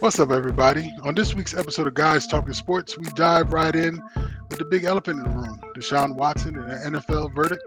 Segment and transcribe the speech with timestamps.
[0.00, 0.94] What's up, everybody?
[1.02, 4.00] On this week's episode of Guys Talking Sports, we dive right in
[4.48, 7.64] with the big elephant in the room Deshaun Watson and the NFL verdict.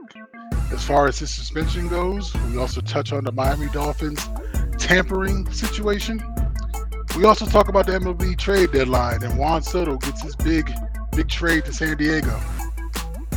[0.72, 4.30] As far as his suspension goes, we also touch on the Miami Dolphins
[4.78, 6.24] tampering situation.
[7.18, 10.72] We also talk about the MLB trade deadline and Juan Soto gets his big,
[11.14, 12.40] big trade to San Diego.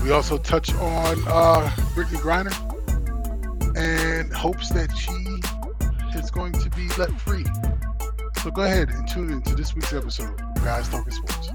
[0.05, 2.55] We also touch on uh, Brittney Griner
[3.77, 7.45] and hopes that she is going to be let free.
[8.45, 11.49] So go ahead and tune in to this week's episode of Guys Talking Sports.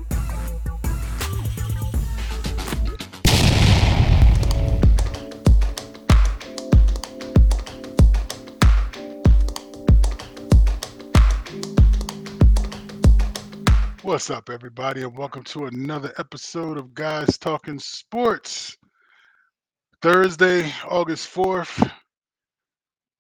[14.02, 18.76] What's up, everybody, and welcome to another episode of Guys Talking Sports.
[20.02, 21.88] Thursday, August 4th.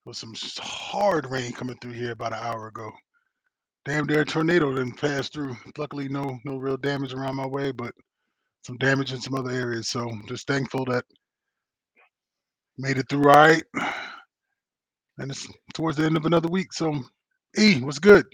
[0.05, 2.91] With some hard rain coming through here about an hour ago.
[3.89, 5.57] Damn near a tornado didn't pass through.
[5.75, 7.91] Luckily, no no real damage around my way, but
[8.63, 9.87] some damage in some other areas.
[9.87, 11.03] So just thankful that
[12.77, 13.63] made it through all right.
[15.17, 16.71] And it's towards the end of another week.
[16.71, 17.01] So
[17.57, 18.27] E, what's good?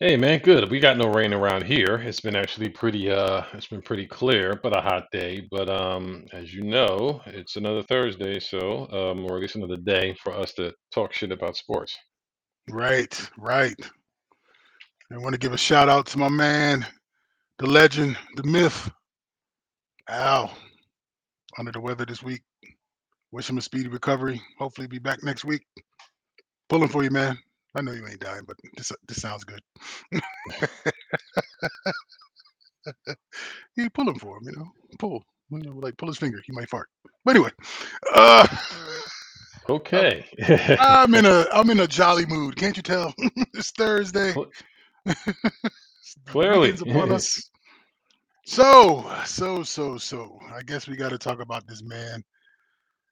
[0.00, 0.70] Hey man, good.
[0.70, 1.96] We got no rain around here.
[1.96, 5.46] It's been actually pretty uh it's been pretty clear, but a hot day.
[5.50, 10.16] But um as you know, it's another Thursday, so um or at least another day
[10.22, 11.94] for us to talk shit about sports.
[12.70, 13.76] Right, right.
[15.12, 16.84] I want to give a shout out to my man,
[17.58, 18.90] the legend, the myth,
[20.08, 20.52] Al.
[21.58, 22.42] Under the weather this week.
[23.32, 24.40] Wish him a speedy recovery.
[24.58, 25.62] Hopefully be back next week.
[26.68, 27.38] Pulling for you, man.
[27.76, 29.60] I know you ain't dying, but this this sounds good.
[33.76, 34.66] you pull him for him, you know.
[34.98, 35.22] Pull.
[35.50, 36.40] You know, like pull his finger.
[36.44, 36.88] He might fart.
[37.24, 37.50] But anyway.
[38.14, 38.46] Uh
[39.68, 40.24] Okay.
[40.80, 42.56] I'm in a I'm in a jolly mood.
[42.56, 43.14] Can't you tell?
[43.54, 44.34] it's Thursday.
[46.26, 46.70] Clearly.
[46.70, 47.50] upon us.
[48.44, 50.38] So, so, so, so.
[50.54, 52.22] I guess we got to talk about this man.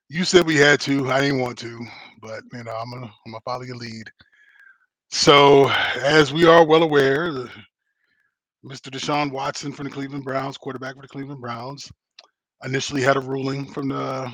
[0.09, 1.11] You said we had to.
[1.11, 1.85] I didn't want to,
[2.23, 4.11] but you know, I'm gonna I'm gonna follow your lead.
[5.11, 5.69] So,
[6.03, 7.51] as we are well aware, the,
[8.65, 8.91] Mr.
[8.91, 11.91] Deshaun Watson from the Cleveland Browns, quarterback for the Cleveland Browns,
[12.65, 14.33] initially had a ruling from the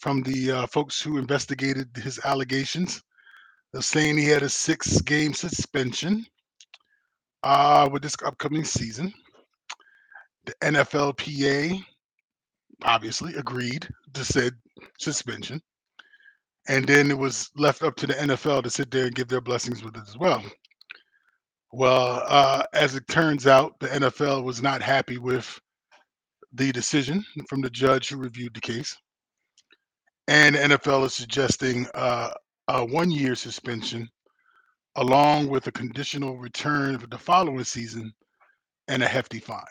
[0.00, 3.02] from the uh, folks who investigated his allegations,
[3.74, 6.26] of saying he had a six-game suspension
[7.44, 9.12] uh, with this upcoming season.
[10.46, 11.84] The NFLPA
[12.82, 14.54] obviously agreed to said
[14.98, 15.60] suspension,
[16.68, 19.40] and then it was left up to the NFL to sit there and give their
[19.40, 20.42] blessings with it as well.
[21.72, 25.60] Well, uh, as it turns out, the NFL was not happy with
[26.52, 28.96] the decision from the judge who reviewed the case,
[30.30, 32.30] and NFL is suggesting uh,
[32.68, 34.08] a one-year suspension
[34.94, 38.12] along with a conditional return for the following season
[38.86, 39.64] and a hefty fine.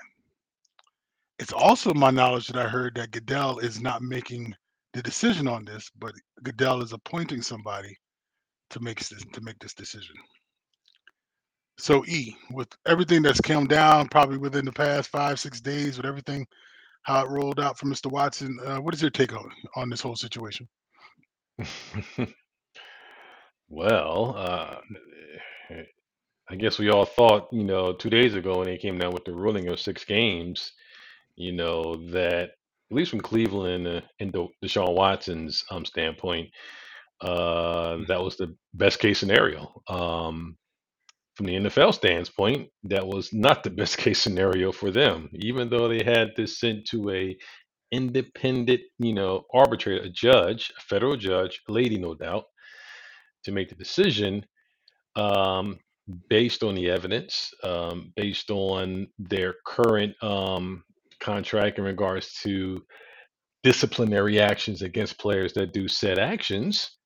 [1.39, 4.53] It's also my knowledge that I heard that Goodell is not making
[4.93, 7.95] the decision on this, but Goodell is appointing somebody
[8.71, 10.15] to make this to make this decision.
[11.77, 16.05] So E, with everything that's come down, probably within the past five six days, with
[16.05, 16.45] everything
[17.09, 18.11] how it rolled out for Mr.
[18.11, 20.67] Watson, uh, what is your take on on this whole situation?
[23.69, 24.77] Well, uh
[26.49, 29.25] I guess we all thought, you know, two days ago when they came down with
[29.25, 30.73] the ruling of six games,
[31.35, 32.51] you know, that
[32.91, 36.49] at least from Cleveland uh, and the Deshaun Watson's um standpoint,
[37.21, 39.81] uh that was the best case scenario.
[39.89, 40.57] Um
[41.39, 45.87] from the NFL standpoint, that was not the best case scenario for them, even though
[45.87, 47.37] they had this sent to a
[47.93, 52.43] independent, you know, arbitrator, a judge, a federal judge, a lady, no doubt,
[53.45, 54.45] to make the decision
[55.15, 55.79] um,
[56.29, 60.83] based on the evidence, um, based on their current um,
[61.21, 62.83] contract in regards to
[63.63, 66.97] disciplinary actions against players that do said actions,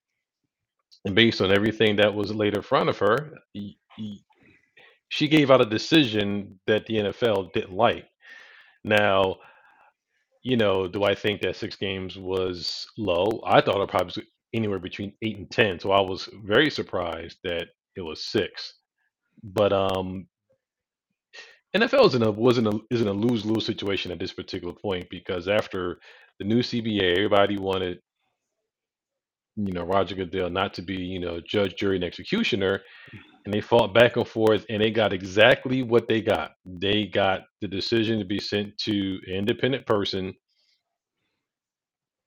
[1.06, 3.34] and based on everything that was laid in front of her,
[5.10, 8.06] she gave out a decision that the NFL didn't like.
[8.84, 9.38] Now,
[10.44, 13.42] you know, do I think that six games was low?
[13.46, 14.20] I thought it probably was
[14.54, 15.80] anywhere between eight and ten.
[15.80, 18.76] So I was very surprised that it was six.
[19.44, 20.28] But um,
[21.76, 24.74] NFL is in a wasn't a is in a lose lose situation at this particular
[24.74, 26.00] point because after
[26.40, 28.00] the new CBA, everybody wanted
[29.56, 32.82] you know Roger Goodell not to be you know judge, jury, and executioner,
[33.46, 36.54] and they fought back and forth, and they got exactly what they got.
[36.66, 40.36] They got the decision to be sent to an independent person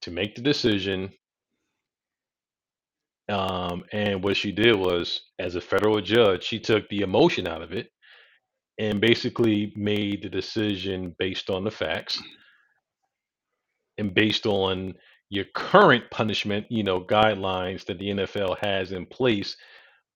[0.02, 1.10] to make the decision
[3.28, 7.62] Um, and what she did was, as a federal judge, she took the emotion out
[7.62, 7.90] of it
[8.78, 12.22] and basically made the decision based on the facts
[13.98, 14.94] and based on
[15.30, 19.56] your current punishment, you know, guidelines that the NFL has in place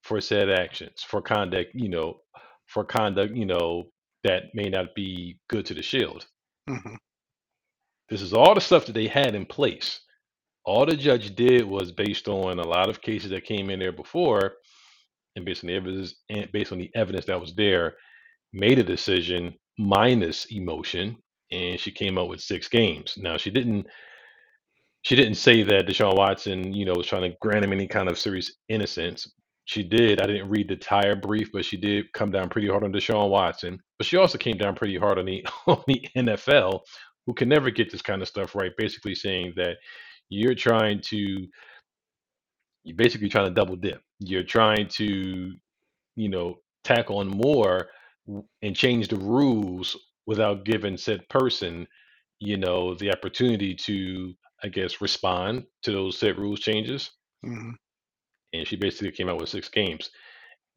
[0.03, 2.21] for said actions, for conduct, you know,
[2.67, 3.85] for conduct, you know,
[4.25, 6.27] that may not be good to the shield.
[6.69, 6.97] hmm
[8.11, 10.01] This is all the stuff that they had in place.
[10.65, 13.93] All the judge did was based on a lot of cases that came in there
[13.93, 14.55] before,
[15.37, 17.97] and based on the evidence, and based on the evidence that was there,
[18.53, 21.17] made a decision minus emotion,
[21.53, 23.15] and she came up with six games.
[23.19, 23.87] Now she didn't
[25.03, 28.11] she didn't say that Deshaun Watson, you know, was trying to grant him any kind
[28.11, 29.31] of serious innocence.
[29.71, 30.21] She did.
[30.23, 33.31] I didn't read the entire brief, but she did come down pretty hard on Deshaun
[33.31, 33.81] Watson.
[33.99, 36.81] But she also came down pretty hard on the on the NFL,
[37.27, 38.73] who can never get this kind of stuff right.
[38.79, 39.77] Basically saying that
[40.31, 41.47] you're trying to
[42.85, 44.03] you're basically trying to double dip.
[44.21, 45.55] You're trying to,
[46.17, 47.89] you know, tack on more
[48.63, 49.97] and change the rules
[50.27, 51.87] without giving said person,
[52.41, 54.35] you know, the opportunity to,
[54.65, 57.11] I guess, respond to those said rules changes.
[57.45, 57.73] hmm
[58.53, 60.11] And she basically came out with six games.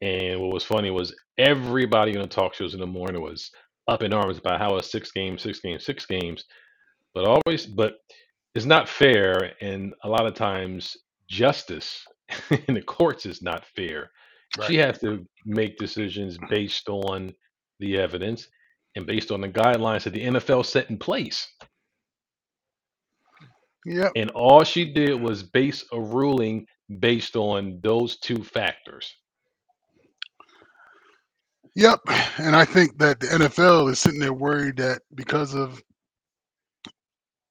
[0.02, 3.50] And what was funny was everybody on the talk shows in the morning was
[3.88, 6.44] up in arms about how it's six games, six games, six games.
[7.14, 7.94] But always, but
[8.54, 9.52] it's not fair.
[9.60, 10.96] And a lot of times,
[11.28, 12.04] justice
[12.68, 14.10] in the courts is not fair.
[14.62, 14.86] She Right.
[14.86, 17.34] has to make decisions based on
[17.80, 18.48] the evidence
[18.96, 21.48] and based on the guidelines that the NFL set in place.
[23.86, 24.12] Yep.
[24.16, 26.66] And all she did was base a ruling
[26.98, 29.14] based on those two factors.
[31.76, 32.00] Yep.
[32.38, 35.82] And I think that the NFL is sitting there worried that because of,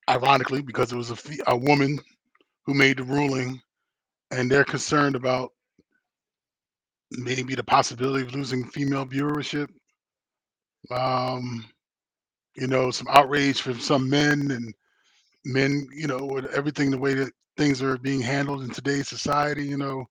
[0.09, 2.00] ironically, because it was a, a woman
[2.65, 3.62] who made the ruling,
[4.31, 5.51] and they're concerned about
[7.12, 9.68] maybe the possibility of losing female viewership.
[10.89, 11.65] Um,
[12.56, 14.74] you know, some outrage from some men and
[15.45, 19.66] men, you know, with everything the way that things are being handled in today's society,
[19.66, 20.06] you know,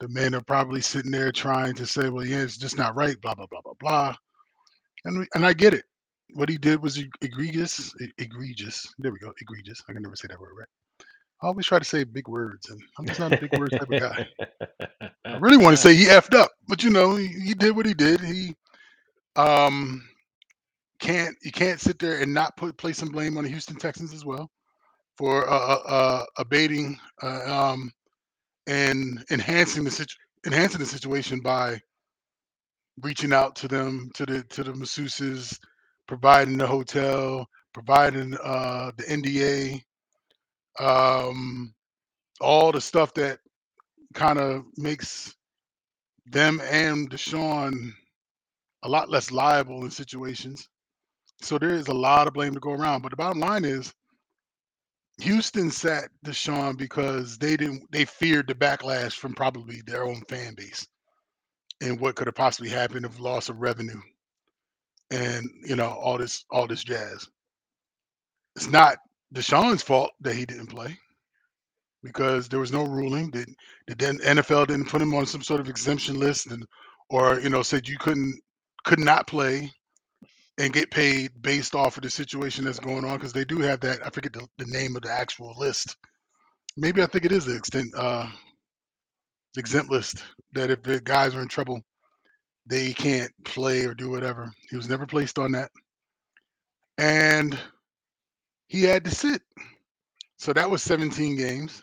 [0.00, 3.20] the men are probably sitting there trying to say, well, yeah, it's just not right,
[3.20, 4.14] blah, blah, blah, blah, blah.
[5.04, 5.84] And and I get it.
[6.34, 8.86] What he did was egregious, egregious.
[8.98, 9.82] There we go, egregious.
[9.88, 10.68] I can never say that word right.
[11.42, 13.90] I always try to say big words, and I'm just not a big words type
[13.90, 14.26] of guy.
[15.28, 17.86] I really want to say he effed up, but you know, he, he did what
[17.86, 18.20] he did.
[18.20, 18.56] He
[19.36, 20.08] um
[21.02, 24.14] can't you can't sit there and not put place some blame on the Houston Texans
[24.14, 24.50] as well
[25.18, 27.92] for uh, uh, uh abating uh, um
[28.68, 30.16] and enhancing the situ-
[30.46, 31.80] enhancing the situation by
[33.02, 35.58] reaching out to them to the to the masseuses,
[36.08, 39.82] providing the hotel, providing uh the NDA,
[40.80, 41.74] um
[42.40, 43.38] all the stuff that
[44.14, 45.34] kind of makes
[46.26, 47.92] them and Deshaun
[48.84, 50.68] a lot less liable in situations.
[51.42, 53.02] So there is a lot of blame to go around.
[53.02, 53.92] But the bottom line is
[55.20, 60.54] Houston sat Deshaun because they didn't they feared the backlash from probably their own fan
[60.54, 60.86] base
[61.80, 64.00] and what could have possibly happened of loss of revenue
[65.10, 67.28] and you know all this all this jazz.
[68.56, 68.98] It's not
[69.34, 70.96] Deshaun's fault that he didn't play
[72.02, 73.30] because there was no ruling.
[73.30, 73.46] The,
[73.86, 76.64] the NFL didn't put him on some sort of exemption list and
[77.10, 78.40] or you know said you couldn't
[78.84, 79.70] could not play
[80.62, 83.80] and get paid based off of the situation that's going on because they do have
[83.80, 83.98] that.
[84.06, 85.96] I forget the, the name of the actual list.
[86.76, 88.28] Maybe I think it is the extent uh
[89.58, 91.82] exempt list that if the guys are in trouble,
[92.64, 94.52] they can't play or do whatever.
[94.70, 95.68] He was never placed on that.
[96.96, 97.58] And
[98.68, 99.42] he had to sit.
[100.38, 101.82] So that was 17 games.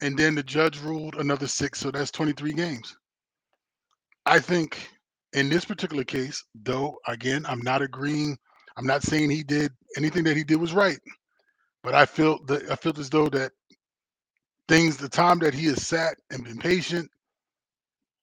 [0.00, 2.96] And then the judge ruled another six, so that's 23 games.
[4.24, 4.88] I think
[5.34, 8.38] in this particular case, though, again, I'm not agreeing.
[8.76, 10.98] I'm not saying he did anything that he did was right,
[11.82, 13.52] but I feel that I felt as though that
[14.68, 17.10] things, the time that he has sat and been patient,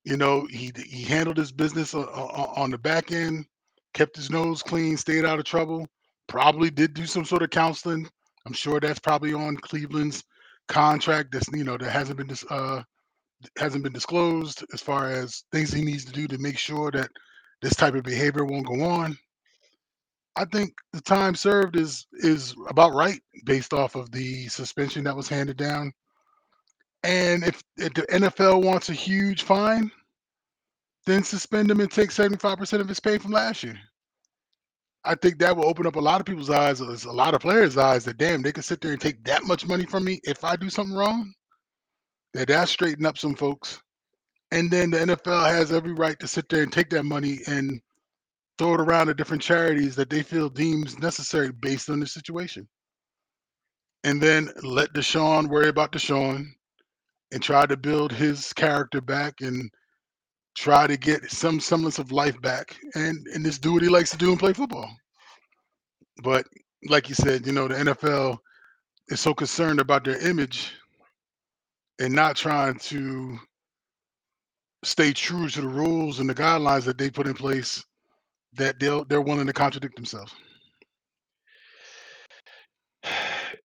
[0.05, 3.45] you know, he he handled his business on, on the back end,
[3.93, 5.87] kept his nose clean, stayed out of trouble.
[6.27, 8.09] Probably did do some sort of counseling.
[8.45, 10.23] I'm sure that's probably on Cleveland's
[10.67, 11.33] contract.
[11.33, 12.83] That's you know that hasn't been uh
[13.57, 17.09] hasn't been disclosed as far as things he needs to do to make sure that
[17.61, 19.17] this type of behavior won't go on.
[20.35, 25.15] I think the time served is is about right based off of the suspension that
[25.15, 25.91] was handed down.
[27.03, 29.89] And if, if the NFL wants a huge fine,
[31.05, 33.79] then suspend him and take 75% of his pay from last year.
[35.05, 37.77] I think that will open up a lot of people's eyes, a lot of players'
[37.77, 40.43] eyes that damn, they can sit there and take that much money from me if
[40.43, 41.33] I do something wrong.
[42.33, 43.81] That that straighten up some folks,
[44.51, 47.81] and then the NFL has every right to sit there and take that money and
[48.57, 52.67] throw it around to different charities that they feel deems necessary based on the situation.
[54.03, 56.45] And then let Deshaun worry about Deshaun
[57.31, 59.69] and try to build his character back and
[60.55, 64.09] try to get some semblance of life back and and just do what he likes
[64.11, 64.89] to do and play football.
[66.23, 66.45] But
[66.87, 68.37] like you said, you know, the NFL
[69.09, 70.73] is so concerned about their image
[71.99, 73.37] and not trying to
[74.83, 77.83] stay true to the rules and the guidelines that they put in place
[78.53, 80.33] that they'll they're willing to contradict themselves.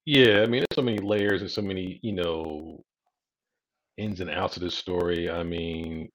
[0.07, 2.85] Yeah, I mean, there's so many layers and so many, you know,
[3.97, 5.31] ins and outs of this story.
[5.31, 6.11] I mean,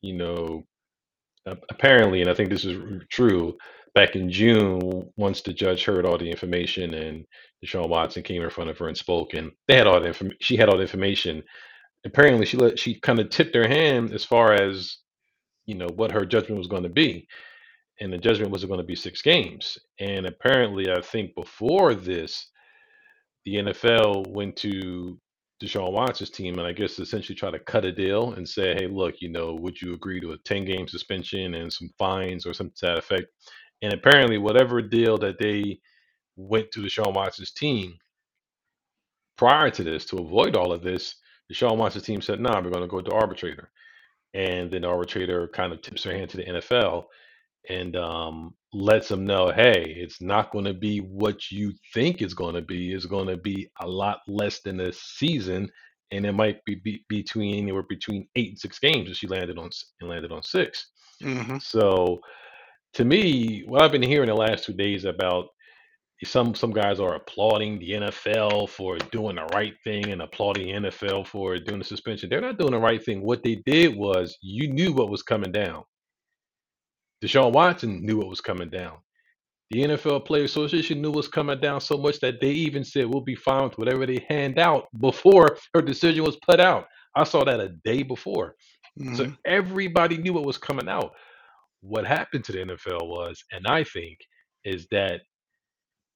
[0.00, 0.62] you know,
[1.70, 3.56] apparently, and I think this is true,
[3.94, 7.26] back in June, once the judge heard all the information and
[7.64, 10.38] Deshaun Watson came in front of her and spoke, and they had all the information,
[10.40, 11.42] she had all the information.
[12.04, 14.98] Apparently, she let she kind of tipped her hand as far as
[15.66, 17.28] you know what her judgment was going to be,
[18.00, 19.78] and the judgment was going to be six games.
[20.00, 22.48] And apparently, I think before this,
[23.44, 25.18] the NFL went to
[25.62, 28.86] Deshaun Watson's team and I guess essentially try to cut a deal and say, hey,
[28.88, 32.52] look, you know, would you agree to a 10 game suspension and some fines or
[32.54, 33.26] something to that effect?
[33.82, 35.80] And apparently, whatever deal that they
[36.36, 37.94] went to Deshaun Watson's team
[39.38, 41.16] prior to this to avoid all of this,
[41.52, 43.70] Deshaun Watson's team said, nah, we're going to go to arbitrator.
[44.34, 47.04] And then the arbitrator kind of tips their hand to the NFL
[47.68, 52.34] and um, lets them know, hey, it's not going to be what you think it's
[52.34, 52.92] going to be.
[52.92, 55.70] It's going to be a lot less than a season,
[56.12, 59.08] and it might be, be between anywhere between eight and six games.
[59.08, 60.86] And she landed on s- and landed on 6
[61.22, 62.20] hmm So
[62.94, 65.46] to me, what I've been hearing the last two days about
[66.24, 70.90] some some guys are applauding the NFL for doing the right thing and applauding the
[70.90, 72.30] NFL for doing the suspension.
[72.30, 73.22] They're not doing the right thing.
[73.22, 75.84] What they did was you knew what was coming down.
[77.24, 78.98] Deshaun Watson knew what was coming down.
[79.70, 83.06] The NFL Players Association knew what was coming down so much that they even said
[83.06, 86.86] we'll be fine with whatever they hand out before her decision was put out.
[87.16, 88.54] I saw that a day before.
[89.12, 91.12] So hmm everybody knew what was coming out.
[91.82, 94.20] What happened to the NFL was, and I think,
[94.64, 95.22] is that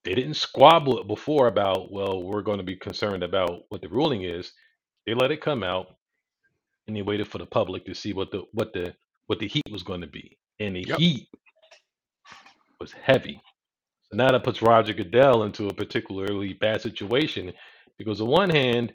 [0.04, 3.88] they didn't squabble it before about, well, we're going to be concerned about what the
[3.88, 4.52] ruling is.
[5.06, 5.88] They let it come out
[6.88, 8.94] and they waited for the public to see what the what the
[9.28, 10.38] what the heat was going to be.
[10.60, 10.96] And the Yep.
[10.96, 11.28] heat
[12.80, 13.40] was heavy
[14.10, 17.52] So now that puts Roger Goodell into a particularly bad situation
[17.98, 18.94] because, on one hand,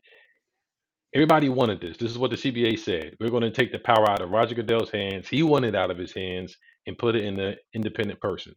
[1.16, 1.98] everybody wanted this.
[1.98, 3.16] This is what the CBA said.
[3.20, 5.28] We're going to take the power out of Roger Goodell's hands.
[5.30, 6.56] He wanted it out of his hands
[6.88, 8.56] and put it in the independent person.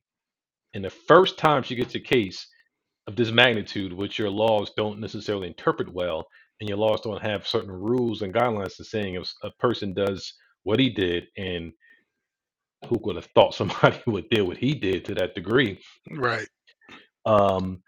[0.75, 2.46] And the first time she gets a case
[3.08, 6.26] of this magnitude, which your laws don't necessarily interpret well,
[6.61, 10.34] and your laws don't have certain rules and guidelines to saying if a person does
[10.64, 11.73] what he did, and
[12.88, 15.80] who could have thought somebody would do what he did to that degree?
[16.11, 16.49] Right.
[17.26, 17.82] Um,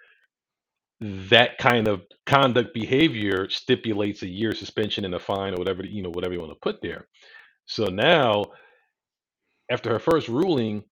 [1.01, 6.03] that kind of conduct behavior stipulates a year suspension and a fine or whatever you
[6.03, 7.07] know whatever you want to put there.
[7.67, 8.47] So now
[9.71, 10.85] after her first ruling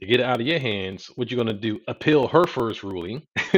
[0.00, 1.80] to get it out of your hands what you're going to do?
[1.88, 3.22] Appeal her first ruling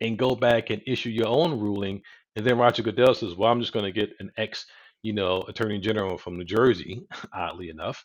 [0.00, 2.02] and go back and issue your own ruling
[2.36, 4.66] and then roger goodell says well i'm just going to get an ex
[5.02, 8.04] you know attorney general from new jersey oddly enough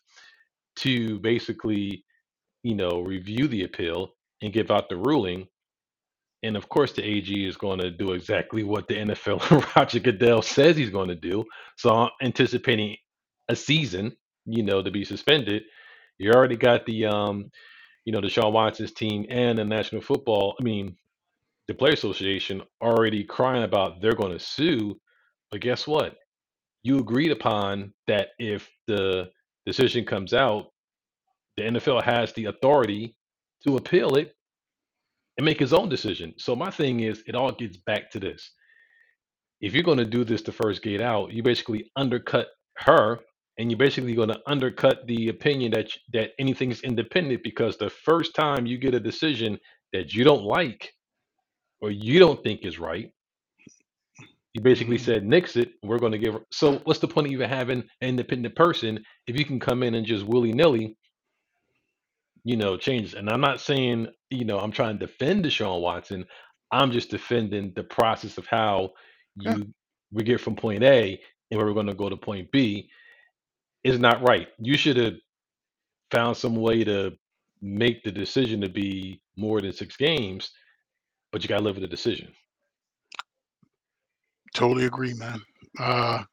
[0.78, 2.06] to basically
[2.64, 5.48] you know review the appeal and give out the ruling
[6.44, 10.42] And of course, the AG is going to do exactly what the NFL Roger Goodell
[10.42, 11.46] says he's going to do.
[11.78, 12.96] So I'm anticipating
[13.50, 14.16] a season,
[14.46, 15.64] you know, to be suspended.
[16.18, 17.50] You already got the, um,
[18.06, 20.96] you know, Deshaun Watson's team and the National Football, I mean,
[21.68, 25.00] the Player Association already crying about they're going to sue.
[25.52, 26.16] But guess what?
[26.84, 29.30] You agreed upon that if the
[29.66, 30.68] decision comes out,
[31.58, 33.16] the NFL has the authority
[33.68, 34.34] to appeal it
[35.40, 36.36] and make his own decision.
[36.38, 38.52] So my thing is, it all gets back to this
[39.62, 43.20] if you're going to do this the first gate out, you basically undercut her,
[43.58, 47.90] and you're basically going to undercut the opinion that that anything is independent because the
[47.90, 49.58] first time you get a decision
[49.94, 50.94] that you don't like
[51.82, 53.12] or you don't think is right,
[54.54, 55.74] you basically hmm said nix it.
[55.84, 56.36] We're going to give.
[56.36, 56.42] Her.
[56.52, 59.96] So what's the point of even having an independent person if you can come in
[59.96, 60.98] and just willy nilly,
[62.46, 63.16] you know, changes.
[63.16, 66.26] And I'm not saying you know I'm trying to defend Deshaun Watson.
[66.72, 68.92] I'm just defending the process of how
[69.46, 69.56] Yeah.
[69.56, 69.74] you
[70.12, 71.20] we get from point A
[71.52, 72.90] and where we're going to go to point B
[73.84, 74.50] is not right.
[74.60, 75.16] You should have
[76.12, 77.14] found some way to
[77.62, 80.52] make the decision to be more than six games,
[81.32, 82.30] but you got to live with the decision.
[84.56, 85.42] Totally agree, man.
[85.80, 86.24] Uh,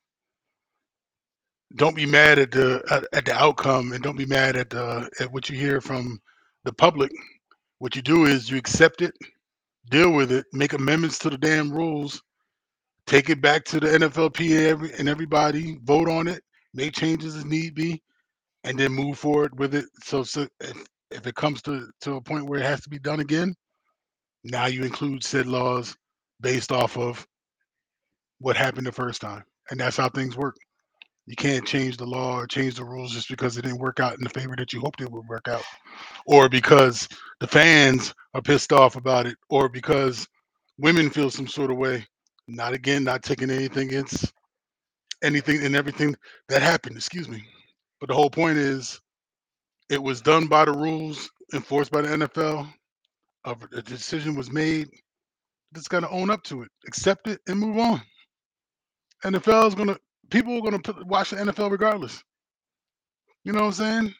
[1.75, 5.09] don't be mad at the at, at the outcome, and don't be mad at the
[5.21, 6.21] at what you hear from
[6.65, 7.11] the public.
[7.79, 9.15] What you do is you accept it,
[9.91, 12.23] deal with it, make amendments to the damn rules,
[13.07, 16.43] take it back to the NFLPA and everybody, vote on it,
[16.75, 18.03] make changes as need be,
[18.65, 19.87] and then move forward with it.
[20.03, 22.99] So, so if, if it comes to, to a point where it has to be
[22.99, 23.55] done again,
[24.45, 25.97] now you include said laws
[26.41, 27.27] based off of
[28.41, 29.45] what happened the first time.
[29.71, 30.57] And that's how things work.
[31.27, 34.17] You can't change the law or change the rules just because it didn't work out
[34.17, 35.65] in the favor that you hoped it would work out,
[36.27, 37.09] or because
[37.41, 40.27] the fans are pissed off about it, or because
[40.79, 42.07] women feel some sort of way.
[42.47, 44.33] Not again, not taking anything against
[45.23, 46.15] anything and everything
[46.49, 47.45] that happened, excuse me.
[48.01, 49.01] But the whole point is
[49.91, 52.73] it was done by the rules enforced by the NFL.
[53.45, 54.89] A decision was made.
[55.75, 58.01] Just got to own up to it, accept it, and move on.
[59.25, 59.97] NFL is gonna
[60.31, 62.23] people are gonna watch the NFL regardless.
[63.45, 64.15] You know what I'm saying?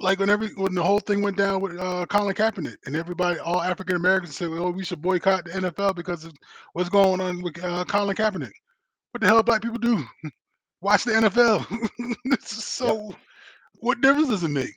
[0.00, 3.38] Like when every when the whole thing went down with uh, Colin Kaepernick, and everybody,
[3.38, 6.32] all African Americans said, "Oh, we should boycott the NFL because of
[6.72, 8.52] what's going on with uh, Colin Kaepernick."
[9.12, 10.04] What the hell black people do?
[10.80, 11.64] Watch the NFL.
[12.40, 13.18] so, yep.
[13.74, 14.74] what difference does it make?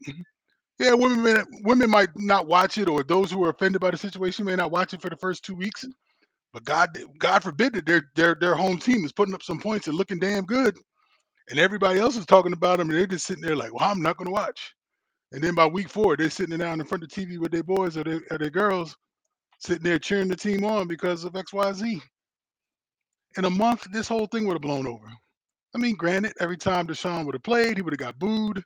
[0.79, 3.97] Yeah, women may women might not watch it, or those who are offended by the
[3.97, 5.83] situation may not watch it for the first two weeks.
[6.53, 9.87] But God, God forbid that their their their home team is putting up some points
[9.87, 10.77] and looking damn good,
[11.49, 14.01] and everybody else is talking about them, and they're just sitting there like, "Well, I'm
[14.01, 14.73] not going to watch."
[15.33, 17.63] And then by week four, they're sitting down in front of the TV with their
[17.63, 18.95] boys or their, or their girls,
[19.59, 22.01] sitting there cheering the team on because of X, Y, Z.
[23.37, 25.07] In a month, this whole thing would have blown over.
[25.75, 28.63] I mean, granted, every time Deshaun would have played, he would have got booed.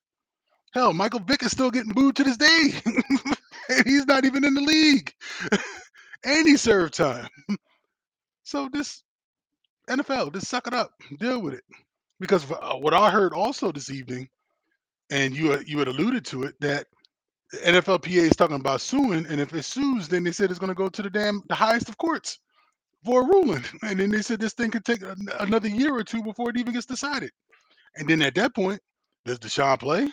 [0.74, 2.72] Hell, Michael Vick is still getting booed to this day.
[3.70, 5.12] and he's not even in the league.
[6.26, 7.28] and he served time.
[8.52, 9.02] So this
[9.90, 11.64] NFL, just suck it up, deal with it.
[12.20, 14.28] Because uh, what I heard also this evening,
[15.10, 16.86] and you you had alluded to it, that
[17.64, 20.76] NFLPA is talking about suing, and if it sues, then they said it's going to
[20.76, 22.40] go to the damn the highest of courts
[23.06, 25.02] for a ruling, and then they said this thing could take
[25.40, 27.32] another year or two before it even gets decided.
[27.96, 28.82] And then at that point,
[29.24, 30.10] does Deshaun play?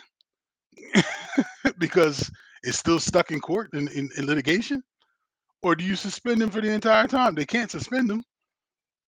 [1.77, 2.31] because
[2.63, 4.81] it's still stuck in court in, in, in litigation,
[5.61, 7.35] or do you suspend him for the entire time?
[7.35, 8.23] They can't suspend him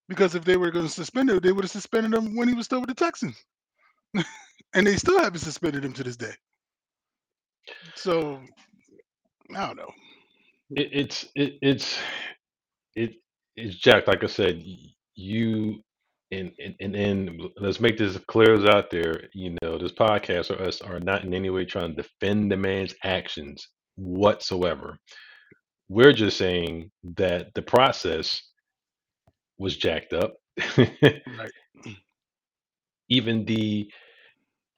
[0.08, 2.54] because if they were going to suspend him, they would have suspended him when he
[2.54, 3.42] was still with the Texans,
[4.74, 6.32] and they still haven't suspended him to this day.
[7.94, 8.40] So
[9.56, 9.90] I don't know.
[10.70, 11.98] It, it's it, it's
[12.94, 13.14] it
[13.56, 14.06] it's Jack.
[14.06, 14.62] Like I said,
[15.14, 15.82] you
[16.30, 19.28] and and and let's make this clear as out there.
[19.34, 22.56] You know, this podcast or us are not in any way trying to defend the
[22.56, 24.98] man's actions whatsoever.
[25.88, 28.42] We're just saying that the process
[29.62, 30.34] was jacked up.
[31.38, 31.52] Right.
[33.10, 33.90] even the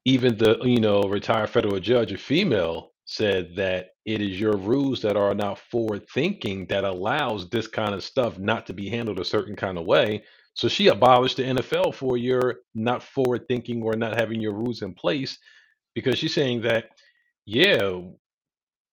[0.06, 5.02] even the you know retired federal judge, a female, said that it is your rules
[5.02, 9.20] that are not forward thinking that allows this kind of stuff not to be handled
[9.20, 10.24] a certain kind of way.
[10.54, 14.82] So she abolished the NFL for your not forward thinking or not having your rules
[14.82, 15.38] in place
[15.94, 16.86] because she's saying that
[17.46, 18.00] yeah,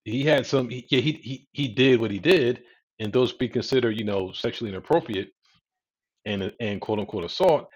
[0.05, 2.63] he had some he, yeah, he he he did what he did
[2.99, 5.29] and those be considered, you know, sexually inappropriate
[6.25, 7.69] and and quote unquote assault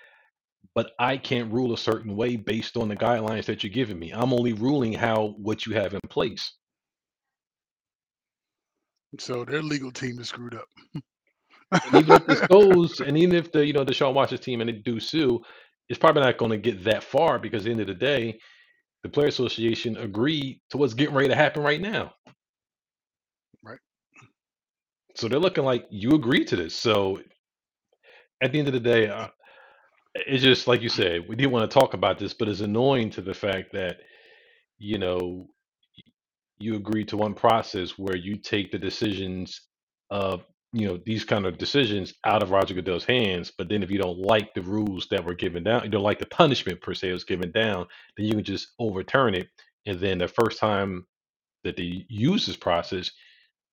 [0.73, 4.11] but I can't rule a certain way based on the guidelines that you're giving me.
[4.11, 6.53] I'm only ruling how what you have in place.
[9.19, 10.67] So their legal team is screwed up.
[11.71, 14.61] And even if this goes, and even if the you know the Deshaun Watson team
[14.61, 15.41] and they do sue,
[15.87, 18.39] it's probably not going to get that far because at the end of the day,
[19.03, 22.13] the player association agreed to what's getting ready to happen right now.
[23.63, 23.79] Right.
[25.15, 26.75] So they're looking like you agreed to this.
[26.75, 27.21] So
[28.41, 29.29] at the end of the day, uh,
[30.15, 33.09] it's just like you said, we didn't want to talk about this, but it's annoying
[33.11, 33.97] to the fact that
[34.79, 35.47] you know
[36.59, 39.61] you agree to one process where you take the decisions
[40.09, 40.43] of
[40.73, 43.97] you know these kind of decisions out of Roger Goodell's hands, but then if you
[43.99, 47.11] don't like the rules that were given down, you don't like the punishment per se
[47.13, 49.47] was given down, then you can just overturn it.
[49.85, 51.05] And then the first time
[51.63, 53.11] that they use this process,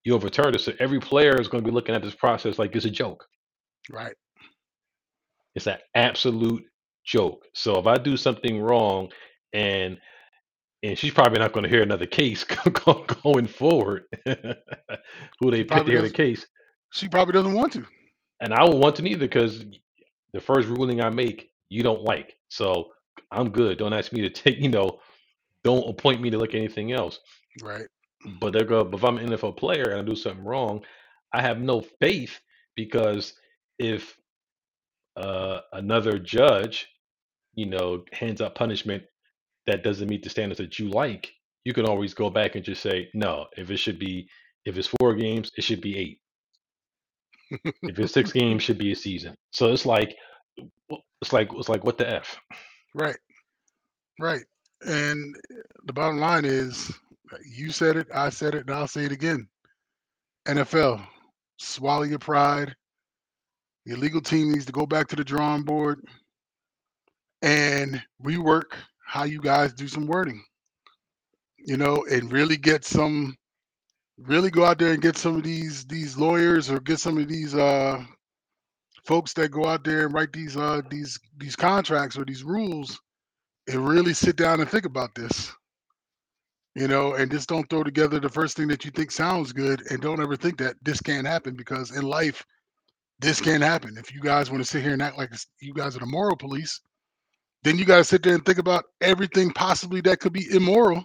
[0.05, 0.61] you overturn it.
[0.61, 3.27] So every player is going to be looking at this process like it's a joke.
[3.91, 4.15] Right.
[5.55, 6.65] It's an absolute
[7.05, 7.45] joke.
[7.55, 9.11] So if I do something wrong
[9.53, 9.99] and
[10.83, 12.45] and she's probably not going to hear another case
[13.23, 14.05] going forward.
[14.27, 16.47] Who they pick to hear the case?
[16.93, 17.87] She probably doesn't want to,
[18.41, 19.65] and I won't want to neither because
[20.33, 22.37] the first ruling I make you don't like.
[22.49, 22.89] So
[23.31, 23.79] I'm good.
[23.79, 24.59] Don't ask me to take.
[24.59, 24.99] You know,
[25.65, 27.21] don't appoint me to look anything else.
[27.63, 27.87] Right.
[28.41, 28.85] But they're go.
[28.85, 30.83] But if I'm an NFL player and I do something wrong,
[31.33, 32.39] I have no faith
[32.77, 33.35] because
[33.79, 34.17] if
[35.17, 36.89] uh, another judge,
[37.55, 39.03] you know, hands out punishment
[39.67, 41.33] that doesn't meet the standards that you like,
[41.65, 44.29] you can always go back and just say, no, if it should be,
[44.65, 46.21] if it's four games, it should be eight.
[47.83, 49.35] If it's six games, should be a season.
[49.53, 50.17] So it's like,
[51.21, 52.39] it's like, it's like, what the f?
[52.95, 53.17] Right,
[54.21, 54.43] right.
[54.85, 55.37] And
[55.85, 56.91] the bottom line is,
[57.49, 59.47] you said it, I said it, and I'll say it again.
[60.47, 61.05] NFL,
[61.59, 62.75] swallow your pride.
[63.85, 66.01] Your legal team needs to go back to the drawing board
[67.43, 68.75] and rework
[69.07, 70.43] how you guys do some wording.
[71.59, 73.37] You know, and really get some
[74.19, 77.29] really go out there and get some of these these lawyers or get some of
[77.29, 78.03] these uh
[79.05, 83.01] folks that go out there and write these uh these these contracts or these rules
[83.69, 85.53] and really sit down and think about this
[86.75, 89.83] you know and just don't throw together the first thing that you think sounds good
[89.91, 92.45] and don't ever think that this can't happen because in life
[93.23, 93.97] this can't happen.
[93.97, 95.31] If you guys want to sit here and act like
[95.61, 96.81] you guys are the moral police
[97.63, 101.05] then you got to sit there and think about everything possibly that could be immoral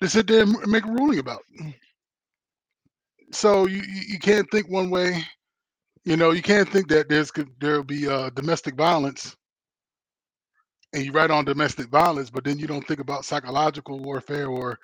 [0.00, 1.42] to sit there and make a ruling about.
[3.32, 5.24] So you you can't think one way
[6.04, 9.36] you know you can't think that there's there'll be uh, domestic violence
[10.92, 14.78] and you write on domestic violence but then you don't think about psychological warfare or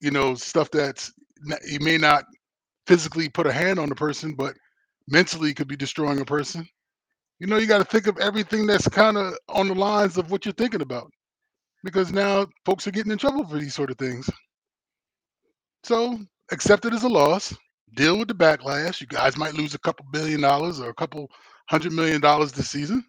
[0.00, 1.12] you know stuff that's
[1.68, 2.24] you may not
[2.86, 4.54] physically put a hand on the person but
[5.08, 6.66] mentally could be destroying a person
[7.40, 10.30] you know you got to think of everything that's kind of on the lines of
[10.30, 11.10] what you're thinking about
[11.84, 14.28] because now folks are getting in trouble for these sort of things
[15.84, 16.18] so
[16.52, 17.54] accept it as a loss
[17.94, 19.00] deal with the backlash.
[19.00, 21.30] You guys might lose a couple billion dollars or a couple
[21.68, 23.04] hundred million dollars this season.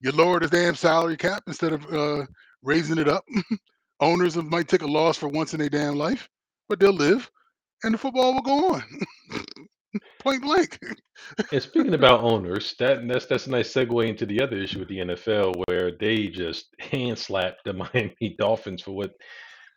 [0.00, 2.26] You lower the damn salary cap instead of uh,
[2.62, 3.24] raising it up.
[4.00, 6.28] Owners might take a loss for once in their damn life,
[6.68, 7.30] but they'll live,
[7.84, 8.82] and the football will go on.
[10.20, 10.78] Point blank.
[11.52, 14.88] and speaking about owners, that that's that's a nice segue into the other issue with
[14.88, 19.12] the NFL, where they just hand slapped the Miami Dolphins for what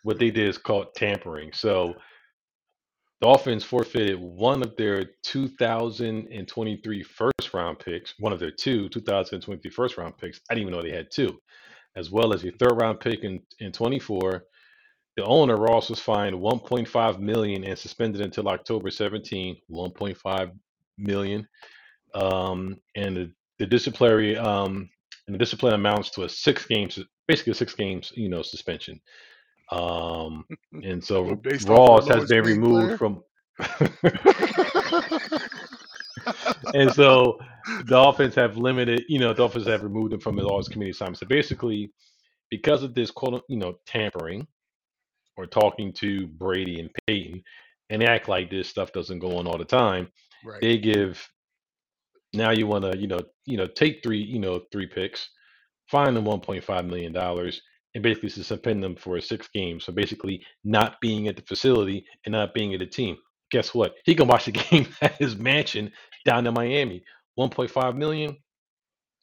[0.03, 1.51] what they did is called tampering.
[1.53, 1.95] So
[3.21, 9.97] Dolphins forfeited one of their 2023 first round picks, one of their two 2023 first
[9.97, 10.39] round picks.
[10.49, 11.39] I didn't even know they had two,
[11.95, 14.43] as well as a third round pick in, in 24.
[15.17, 19.57] The owner Ross was fined 1.5 million and suspended until October 17.
[19.71, 20.51] 1.5
[20.97, 21.47] million,
[22.13, 24.89] um, and the, the disciplinary um,
[25.27, 28.99] and the discipline amounts to a six games, basically a six games, you know, suspension.
[29.71, 30.45] Um,
[30.83, 32.97] and so Ross has been removed player?
[32.97, 33.23] from.
[36.73, 37.39] and so
[37.85, 41.19] Dolphins have limited, you know, Dolphins have removed him from the Laws Committee assignment.
[41.19, 41.91] So basically,
[42.49, 44.45] because of this quote, you know, tampering
[45.37, 47.41] or talking to Brady and Peyton,
[47.89, 50.07] and act like this stuff doesn't go on all the time,
[50.43, 50.61] right.
[50.61, 51.27] they give.
[52.33, 55.29] Now you want to, you know, you know, take three, you know, three picks,
[55.89, 57.61] find them 1.5 million dollars,
[57.93, 59.85] and basically suspend them for six games.
[59.85, 63.17] So basically, not being at the facility and not being at the team.
[63.51, 63.93] Guess what?
[64.03, 65.91] He can watch the game at his mansion
[66.25, 67.03] down in Miami.
[67.39, 68.35] 1.5 million.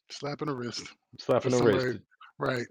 [0.09, 0.87] Slapping a wrist.
[1.19, 1.99] Slapping a wrist.
[2.39, 2.65] Right.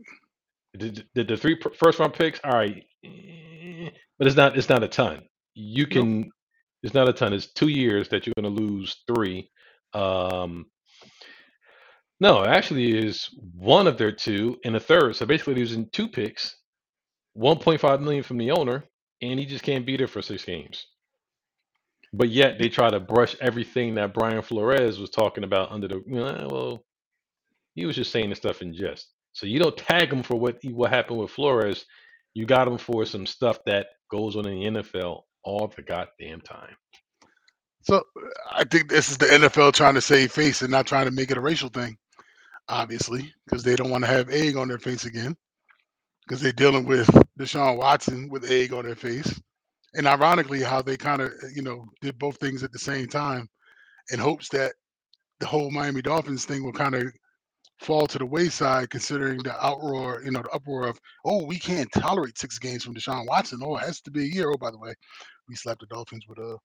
[0.77, 2.41] Did, did the three first round picks?
[2.45, 4.57] All right, but it's not.
[4.57, 5.23] It's not a ton.
[5.55, 6.21] You can.
[6.23, 6.29] Nope.
[6.83, 7.33] It's not a ton.
[7.33, 9.51] It's two years that you're going to lose three.
[9.95, 10.67] Um,
[12.21, 15.17] no, actually is one of their two and a third.
[15.17, 16.57] So basically losing two picks,
[17.37, 18.85] 1.5 million from the owner,
[19.21, 20.87] and he just can't beat her for six games.
[22.13, 26.03] But yet they try to brush everything that Brian Flores was talking about under the
[26.07, 26.85] you know, well,
[27.75, 29.11] he was just saying the stuff in jest.
[29.33, 31.87] So you don't tag him for what what happened with Flores.
[32.35, 36.41] You got him for some stuff that goes on in the NFL all the goddamn
[36.41, 36.75] time.
[37.83, 38.03] So
[38.51, 41.31] I think this is the NFL trying to save face and not trying to make
[41.31, 41.97] it a racial thing
[42.69, 45.37] obviously, because they don't want to have egg on their face again,
[46.27, 49.41] because they're dealing with Deshaun Watson with egg on their face.
[49.95, 53.49] And ironically, how they kind of, you know, did both things at the same time
[54.11, 54.73] in hopes that
[55.41, 57.13] the whole Miami Dolphins thing will kind of
[57.83, 61.91] fall to the wayside, considering the outroar, you know, the uproar of, oh, we can't
[61.93, 63.61] tolerate six games from Deshaun Watson.
[63.63, 64.51] Oh, it has to be a year.
[64.51, 64.95] Oh, by the way,
[65.49, 66.57] we slapped the Dolphins with a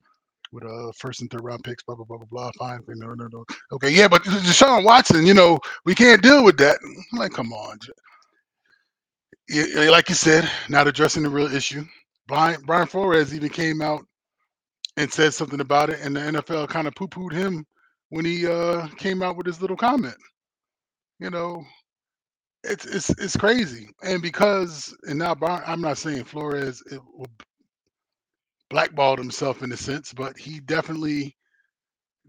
[0.53, 2.51] with a first and third round picks, blah blah blah blah blah.
[2.57, 3.45] Fine, no, no, no.
[3.73, 6.77] Okay, yeah, but Deshaun Watson, you know, we can't deal with that.
[6.83, 7.77] I'm like, come on,
[9.49, 11.83] like you said, not addressing the real issue.
[12.27, 14.05] Brian Brian Flores even came out
[14.97, 17.65] and said something about it, and the NFL kind of poo pooed him
[18.09, 20.15] when he uh, came out with his little comment.
[21.19, 21.63] You know,
[22.63, 27.27] it's it's it's crazy, and because and now Brian, I'm not saying Flores it will
[28.69, 31.35] blackballed himself in a sense, but he definitely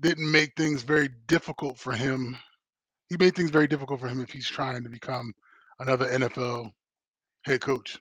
[0.01, 2.37] didn't make things very difficult for him.
[3.11, 5.33] He made things very difficult for him if he's trying to become
[5.81, 6.71] another NFL
[7.45, 7.99] head coach.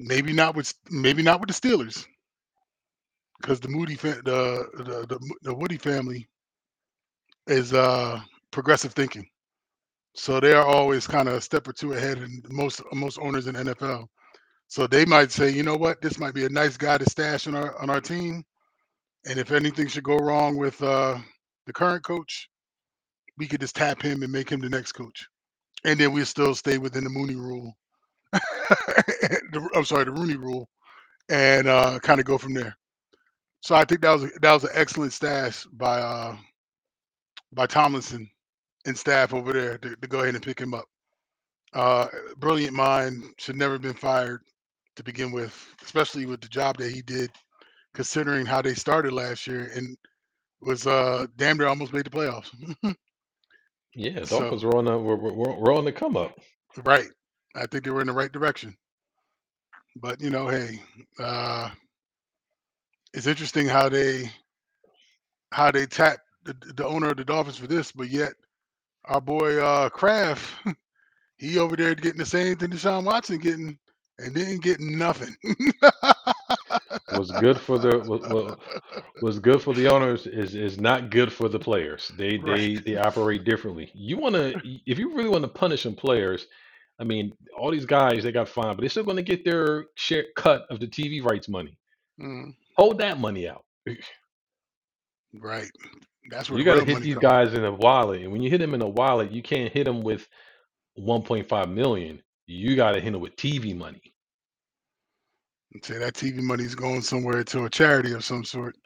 [0.00, 2.06] Maybe not with maybe not with the Steelers,
[3.40, 6.28] because the Moody fa- the, the the the Woody family
[7.48, 8.20] is uh
[8.52, 9.26] progressive thinking,
[10.18, 13.46] so they are always kind of a step or two ahead in most most owners
[13.46, 14.06] in NFL.
[14.66, 17.46] So they might say, you know what, this might be a nice guy to stash
[17.46, 18.42] on our on our team,
[19.26, 21.16] and if anything should go wrong with uh
[21.66, 22.48] the current coach,
[23.38, 25.24] we could just tap him and make him the next coach,
[25.84, 27.72] and then we still stay within the Mooney rule.
[28.32, 30.68] the, I'm sorry, the Rooney rule,
[31.30, 32.76] and uh, kind of go from there.
[33.60, 36.36] So I think that was a, that was an excellent stash by uh,
[37.52, 38.28] by Tomlinson
[38.86, 40.86] and staff over there to, to go ahead and pick him up.
[41.74, 44.42] Uh, brilliant mind should never have been fired
[44.96, 47.30] to begin with, especially with the job that he did,
[47.94, 49.96] considering how they started last year and
[50.62, 52.50] was uh, damn near almost made the playoffs.
[53.94, 56.38] Yeah, so Dolphins were on the were, were, were on the come up.
[56.84, 57.08] right,
[57.56, 58.76] I think they were in the right direction.
[59.96, 60.80] But you know, hey,
[61.20, 61.70] uh,
[63.14, 64.30] it's interesting how they
[65.52, 68.32] how they tap the, the owner of the Dolphins for this, but yet
[69.08, 70.44] our boy uh Kraft,
[71.36, 73.78] he over there getting the same thing Deshaun Watson getting
[74.18, 75.36] and didn't get nothing.
[77.12, 78.56] Was good for the was,
[79.22, 82.12] was good for the owners is is not good for the players.
[82.16, 82.56] They right.
[82.56, 83.90] they they operate differently.
[83.94, 86.46] You want to if you really want to punish some players,
[86.98, 89.86] I mean, all these guys they got fined, but they're still going to get their
[89.94, 91.78] share cut of the TV rights money.
[92.20, 93.64] Mm, Hold that money out.
[95.34, 95.70] right.
[96.30, 97.18] That's where You the got to real hit money these comes.
[97.18, 99.84] guys in a wallet, and when you hit them in a wallet, you can't hit
[99.84, 100.28] them with
[100.98, 102.22] 1.5 million.
[102.46, 104.14] You got to hit them with TV money.
[105.82, 108.76] Say that TV money's going somewhere to a charity of some sort.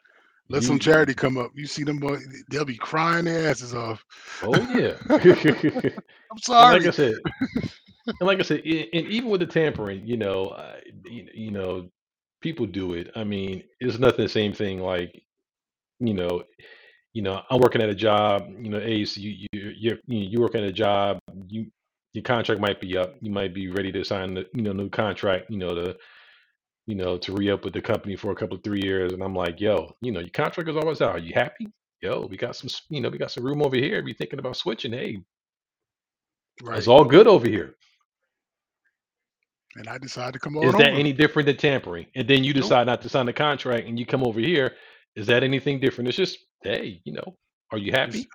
[0.49, 1.51] Let You some charity come up.
[1.55, 2.17] You see them boy,
[2.49, 4.03] they'll be crying their asses off.
[4.41, 4.97] oh yeah.
[6.31, 6.91] I'm And like I sorry.
[6.91, 7.15] said,
[8.19, 10.55] and like I said, and even with the tampering, you know,
[11.05, 11.89] you, you know,
[12.41, 13.11] people do it.
[13.15, 14.79] I mean, it's nothing the same thing.
[14.79, 15.21] Like,
[15.99, 16.43] you know,
[17.13, 18.49] you know, I'm working at a job.
[18.59, 21.19] You know, Ace, you you you you you working at a job.
[21.47, 21.67] You
[22.13, 23.15] your contract might be up.
[23.21, 25.47] You might be ready to sign the you know new contract.
[25.49, 25.97] You know to
[26.87, 29.13] you know to re up with the company for a couple of three years.
[29.13, 31.15] And I'm like, yo, you know, your contract is always out.
[31.15, 31.69] Are you happy?
[32.01, 33.97] Yo, we got some, you know, we got some room over here.
[33.99, 35.19] If you're thinking about switching, hey,
[36.73, 36.89] it's Right.
[36.89, 37.75] all good over here.
[39.75, 40.93] And I decided to come Is that over.
[40.93, 42.07] any different than tampering?
[42.15, 42.63] And then you Nope.
[42.63, 44.73] decide not to sign the contract and you come over here.
[45.15, 46.07] Is that anything different?
[46.09, 47.35] It's just, hey, you know,
[47.71, 48.27] are you happy?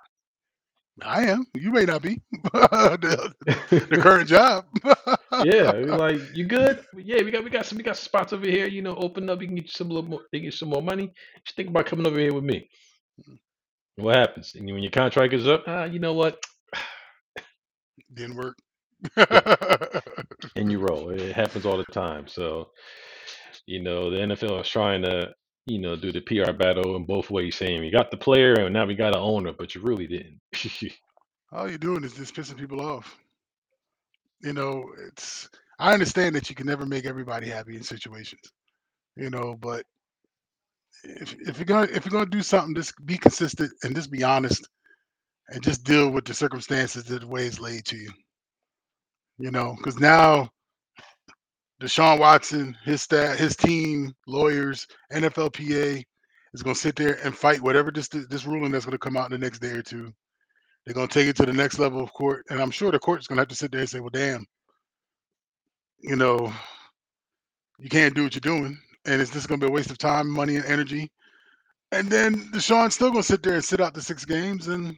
[1.01, 1.45] I am.
[1.55, 2.21] You may not be.
[2.53, 3.33] the,
[3.69, 4.65] the current job.
[5.43, 6.83] yeah, like you good?
[6.97, 8.67] Yeah, we got we got some we got spots over here.
[8.67, 9.41] You know, open up.
[9.41, 10.21] You can get you some little more.
[10.31, 11.13] They get some more money.
[11.45, 12.69] Just think about coming over here with me.
[13.97, 14.55] And what happens?
[14.55, 16.43] And when your contract is up, ah, you know what?
[18.13, 18.57] Didn't work.
[19.17, 20.01] Yeah,
[20.55, 21.09] and you roll.
[21.11, 22.27] It happens all the time.
[22.27, 22.69] So
[23.65, 25.33] you know, the NFL is trying to
[25.69, 28.73] you know do the PR battle in both ways, saying we got the player and
[28.73, 30.39] now we got an owner, but you really didn't.
[31.51, 33.17] All you're doing is just pissing people off.
[34.41, 38.41] You know, it's I understand that you can never make everybody happy in situations.
[39.15, 39.85] You know, but
[41.03, 44.23] if if you're gonna if you're gonna do something, just be consistent and just be
[44.23, 44.67] honest
[45.49, 48.11] and just deal with the circumstances that the way it's laid to you.
[49.39, 50.49] You know, because now
[51.81, 56.03] Deshaun Watson, his staff, his team, lawyers, NFLPA
[56.53, 59.15] is going to sit there and fight whatever this this ruling that's going to come
[59.15, 60.11] out in the next day or two.
[60.85, 62.99] They're going to take it to the next level of court, and I'm sure the
[62.99, 64.45] court's going to have to sit there and say, "Well, damn,
[65.99, 66.51] you know,
[67.77, 69.97] you can't do what you're doing, and it's just going to be a waste of
[69.97, 71.09] time, money, and energy."
[71.91, 74.97] And then Deshaun's still going to sit there and sit out the six games and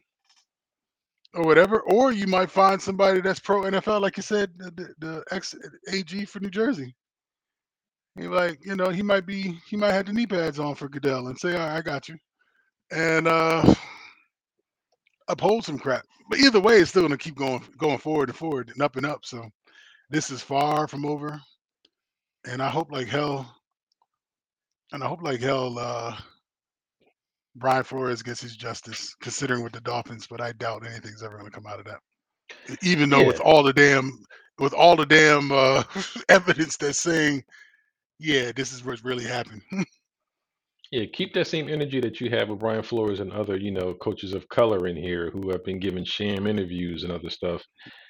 [1.33, 5.23] or whatever, or you might find somebody that's pro NFL, like you said, the, the,
[5.31, 5.55] ex
[5.91, 6.93] AG for New Jersey.
[8.17, 10.89] You're like, you know, he might be, he might have the knee pads on for
[10.89, 12.17] Goodell and say, I got you.
[12.91, 13.73] And uh
[15.29, 16.05] uphold some crap.
[16.29, 19.05] But either way, it's still gonna keep going going forward and forward and up and
[19.05, 19.25] up.
[19.25, 19.49] So
[20.09, 21.41] this is far from over.
[22.45, 23.55] And I hope like hell,
[24.91, 26.17] and I hope like hell uh
[27.55, 31.51] Brian Flores gets his justice, considering with the Dolphins, but I doubt anything's ever gonna
[31.51, 31.99] come out of that.
[32.83, 34.23] Even though with all the damn
[34.59, 35.83] with all the damn uh
[36.29, 37.43] evidence that's saying,
[38.19, 39.61] yeah, this is what's really happened.
[40.91, 41.05] yeah.
[41.13, 44.33] Keep that same energy that you have with Brian Flores and other, you know, coaches
[44.33, 47.63] of color in here who have been given sham interviews and other stuff.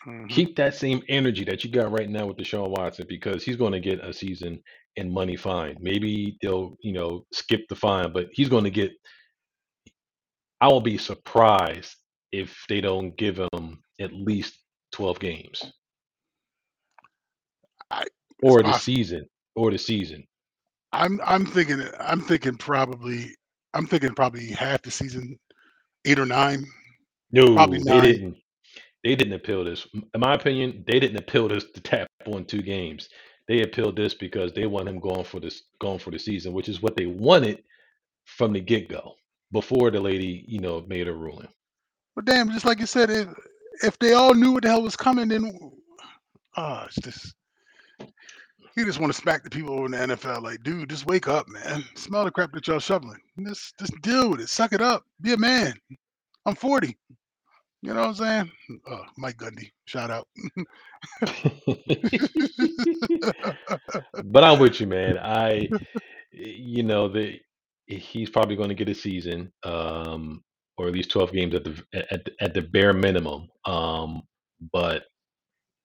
[0.04, 3.58] hmm keep that same energy that you got right now with Deshaun Watson because he's
[3.58, 4.62] going to get a season
[4.98, 5.76] and money fine.
[5.80, 8.92] Maybe they'll, you know, skip the fine, but he's going to get.
[10.62, 11.96] I will be surprised
[12.32, 14.60] if they don't give him at least
[14.94, 15.74] 12 games
[17.90, 18.06] I,
[18.44, 20.24] or the season or the season.
[20.94, 23.36] I'm I'm thinking I'm thinking probably
[23.74, 25.40] I'm thinking probably half the season,
[26.06, 26.66] eight or nine,
[27.56, 28.38] probably No, they didn't.
[29.04, 29.88] They didn't appeal this.
[29.94, 33.10] In my opinion, they didn't appeal this to tap on two games.
[33.48, 36.70] They appealed this because they want him going for this going for the season, which
[36.70, 37.64] is what they wanted
[38.26, 39.16] from the get go
[39.52, 41.48] before the lady, you know, made her ruling.
[42.16, 43.28] But damn, just like you said, if
[43.84, 45.52] if they all knew what the hell was coming, then
[46.56, 47.36] ah, it's just
[48.78, 50.42] you just want to smack the people over in the NFL.
[50.42, 51.84] Like, dude, just wake up, man.
[51.96, 53.20] Smell the crap that y'all shoveling.
[53.46, 54.50] Just just deal with it.
[54.50, 55.04] Suck it up.
[55.22, 55.74] Be a man.
[56.46, 56.98] I'm 40.
[57.84, 58.52] You know what I'm saying?
[58.90, 60.28] Uh, Mike Gundy, shout out.
[64.24, 65.18] but I'm with you, man.
[65.22, 65.68] I,
[66.32, 67.40] you know, the
[67.88, 70.44] he's probably going to get a season, um,
[70.78, 73.48] or at least 12 games at the at at the bare minimum.
[73.66, 74.24] Um,
[74.72, 75.04] but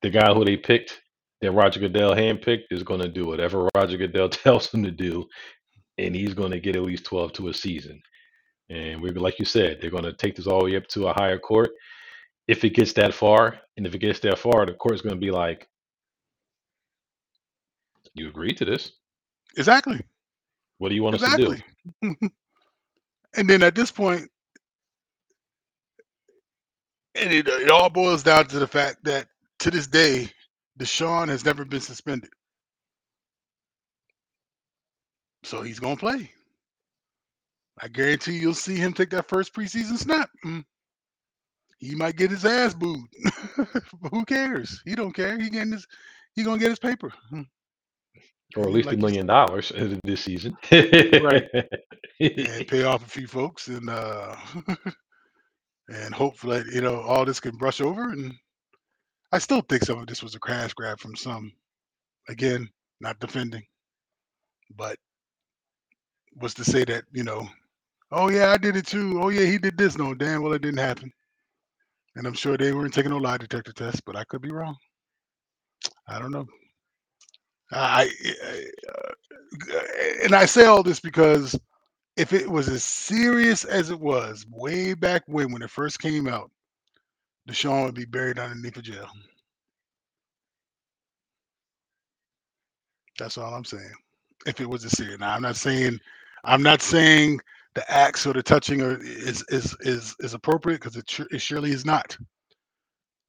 [0.02, 1.00] the guy who they picked,
[1.40, 5.26] that Roger Goodell handpicked, is going to do whatever Roger Goodell tells him to do,
[5.98, 8.00] and he's going to get at least 12 to a season.
[8.68, 11.08] And we, like you said, they're going to take this all the way up to
[11.08, 11.70] a higher court.
[12.48, 15.20] If it gets that far, and if it gets that far, the court's going to
[15.20, 15.68] be like,
[18.14, 18.92] "You agreed to this.
[19.56, 20.00] exactly.
[20.78, 22.30] What do you want us to do?" Exactly.
[23.36, 24.30] and then at this point,
[27.14, 29.28] and it, it all boils down to the fact that
[29.60, 30.30] to this day,
[30.78, 32.30] Deshaun has never been suspended.
[35.44, 36.30] So he's gonna play.
[37.80, 40.30] I guarantee you'll see him take that first preseason snap.
[40.44, 40.64] Mm.
[41.78, 43.06] He might get his ass booed.
[44.10, 44.82] who cares?
[44.84, 45.38] He don't care.
[45.38, 45.86] He getting his
[46.34, 47.12] he gonna get his paper.
[48.56, 50.56] Or at least a like million dollars uh, this season.
[50.72, 51.44] right.
[52.20, 54.36] And pay off a few folks and uh
[55.88, 58.32] and hopefully you know all this can brush over and
[59.32, 61.52] I still think some of this was a crash grab from some.
[62.28, 62.68] Again,
[63.00, 63.62] not defending,
[64.76, 64.96] but
[66.36, 67.46] was to say that, you know,
[68.12, 69.20] oh yeah, I did it too.
[69.22, 69.98] Oh yeah, he did this.
[69.98, 71.12] No, damn well it didn't happen.
[72.16, 74.76] And I'm sure they weren't taking no lie detector tests, but I could be wrong.
[76.08, 76.46] I don't know.
[77.72, 78.10] I,
[78.44, 78.64] I
[79.74, 79.80] uh,
[80.24, 81.58] and I say all this because
[82.16, 86.28] if it was as serious as it was way back when when it first came
[86.28, 86.50] out,
[87.48, 89.08] Deshaun would be buried underneath a jail.
[93.18, 93.92] That's all I'm saying.
[94.46, 95.98] If it was a serious, now I'm not saying,
[96.44, 97.40] I'm not saying
[97.74, 101.72] the acts or the touching or is is is is appropriate because it, it surely
[101.72, 102.16] is not.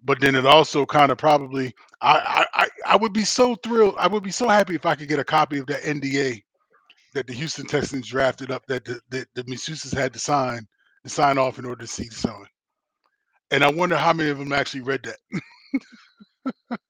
[0.04, 3.96] But then it also kind of probably, I, I I I would be so thrilled.
[3.98, 6.44] I would be so happy if I could get a copy of that NDA
[7.14, 10.68] that the Houston Texans drafted up that the that the masseuses had to sign
[11.04, 12.46] to sign off in order to see the Deshaun.
[13.52, 15.18] And I wonder how many of them actually read that.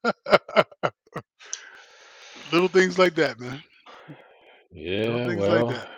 [2.52, 3.64] Little things like that, man.
[4.72, 5.90] Yeah, things like well, that.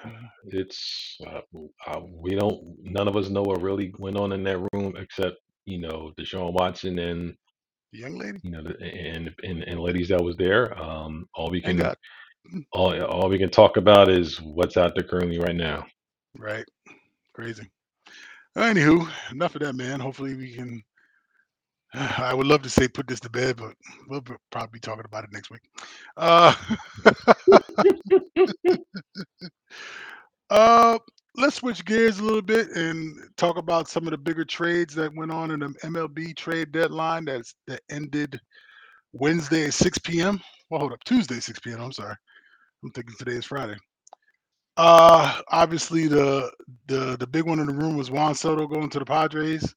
[0.47, 2.61] it's uh, w- uh, we don't.
[2.83, 5.37] None of us know what really went on in that room except
[5.69, 7.35] you know Deshaun Watson and
[7.93, 8.39] The young lady.
[8.43, 10.77] you know the, and, and and ladies that was there.
[10.79, 11.97] Um, all we can God.
[12.73, 15.85] all all we can talk about is what's out there currently right now.
[16.37, 16.65] Right.
[17.33, 17.69] Crazy.
[18.57, 19.99] Anywho, enough of that, man.
[19.99, 20.83] Hopefully we can.
[21.93, 23.73] I would love to say put this to bed, but
[24.07, 25.61] we'll pr- probably be talking about it next week.
[26.17, 26.53] Uh,
[30.49, 30.99] uh,
[31.39, 35.15] let's switch gears a little bit and talk about some of the bigger trades that
[35.15, 38.39] went on in the MLB trade deadline that's that ended
[39.13, 40.39] Wednesday at 6 p.m.
[40.69, 41.81] Well, hold up, Tuesday 6 p.m.
[41.81, 42.15] I'm sorry.
[42.83, 43.77] I'm thinking today is Friday.
[44.77, 46.51] Uh, obviously the
[46.87, 49.73] the the big one in the room was Juan Soto going to the Padres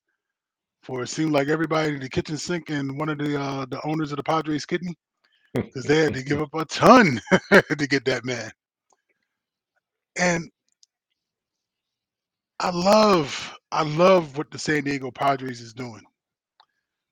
[0.82, 3.80] for it seemed like everybody in the kitchen sink and one of the uh the
[3.86, 4.94] owners of the Padres kidney
[5.54, 7.20] because they had to give up a ton
[7.52, 8.50] to get that man.
[10.18, 10.50] And
[12.62, 16.02] I love I love what the San Diego Padres is doing.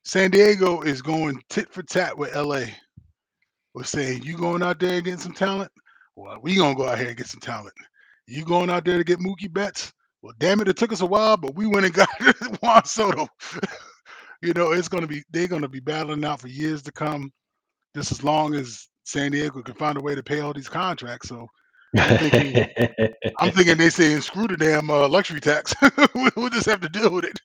[0.05, 2.67] San Diego is going tit for tat with LA.
[3.75, 5.73] We're saying you going out there and getting some talent.
[6.15, 7.75] Well, we gonna go out here and get some talent.
[8.29, 9.93] You going out there to get Mookie Betts?
[10.23, 12.09] Well, damn it, it took us a while, but we went and got
[12.63, 13.27] Juan Soto.
[14.43, 17.33] you know, it's gonna be they're gonna be battling out for years to come,
[17.97, 21.29] just as long as San Diego can find a way to pay all these contracts.
[21.29, 21.49] So
[21.99, 22.69] I'm thinking
[23.39, 25.75] I'm thinking they saying screw the damn uh, luxury tax.
[26.15, 27.41] We- we'll just have to deal with it.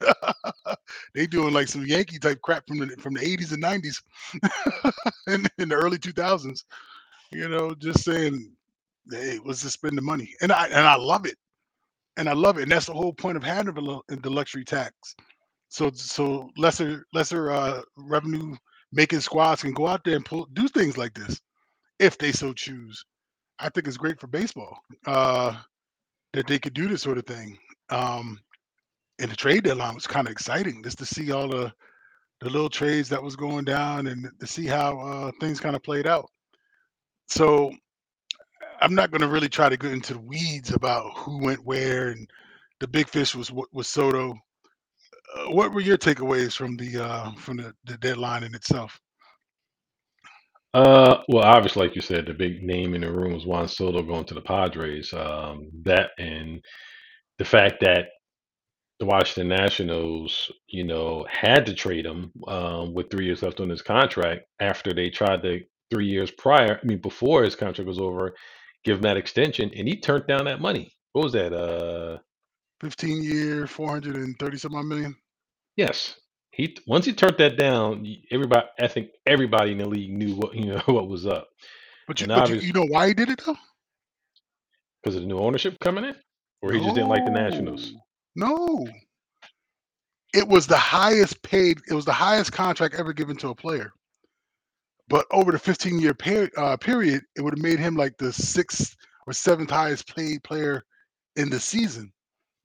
[1.15, 4.01] they doing like some Yankee type crap from the from the 80s and 90s
[5.27, 6.63] and in the early 2000s.
[7.31, 8.53] You know, just saying,
[9.11, 11.37] hey, let's just spend the money, and I and I love it,
[12.17, 13.73] and I love it, and that's the whole point of having
[14.23, 15.13] the luxury tax
[15.69, 18.55] So so lesser lesser uh, revenue
[18.91, 21.41] making squads can go out there and pull do things like this
[21.99, 23.05] if they so choose.
[23.59, 25.55] I think it's great for baseball uh,
[26.33, 27.57] that they could do this sort of thing.
[27.89, 28.39] Um,
[29.19, 31.71] and the trade deadline was kind of exciting just to see all the
[32.41, 35.81] the little trades that was going down and to see how uh, things kind of
[35.81, 36.29] played out.
[37.27, 37.71] So
[38.81, 42.09] I'm not going to really try to get into the weeds about who went where
[42.09, 42.29] and
[42.79, 44.35] the big fish was was Soto.
[45.35, 48.99] Uh, what were your takeaways from the uh, from the, the deadline in itself?
[50.75, 54.01] Uh, well, obviously, like you said, the big name in the room was Juan Soto
[54.03, 55.13] going to the Padres.
[55.13, 56.61] Um, that and
[57.37, 58.07] the fact that
[58.99, 63.69] the Washington Nationals, you know, had to trade him um, with three years left on
[63.69, 67.99] his contract after they tried to three years prior, I mean, before his contract was
[67.99, 68.35] over,
[68.83, 70.91] give him that extension, and he turned down that money.
[71.13, 71.53] What was that?
[71.53, 72.17] Uh,
[72.81, 75.15] 15 year, 430 something odd million.
[75.77, 76.17] yes.
[76.55, 80.55] He once he turned that down, everybody, I think everybody in the league knew what
[80.55, 81.49] you know what was up,
[82.07, 83.57] But you but you, you know why he did it though?
[85.03, 86.15] because of the new ownership coming in,
[86.61, 87.93] or he just didn't like the Nationals.
[88.35, 88.47] No.
[88.47, 88.87] No.
[90.33, 93.91] It was the highest paid, it was the highest contract ever given to a player.
[95.07, 96.15] But over the 15 year
[96.57, 98.95] uh, period, it would have made him like the sixth
[99.27, 100.83] or seventh highest paid player
[101.35, 102.11] in the season.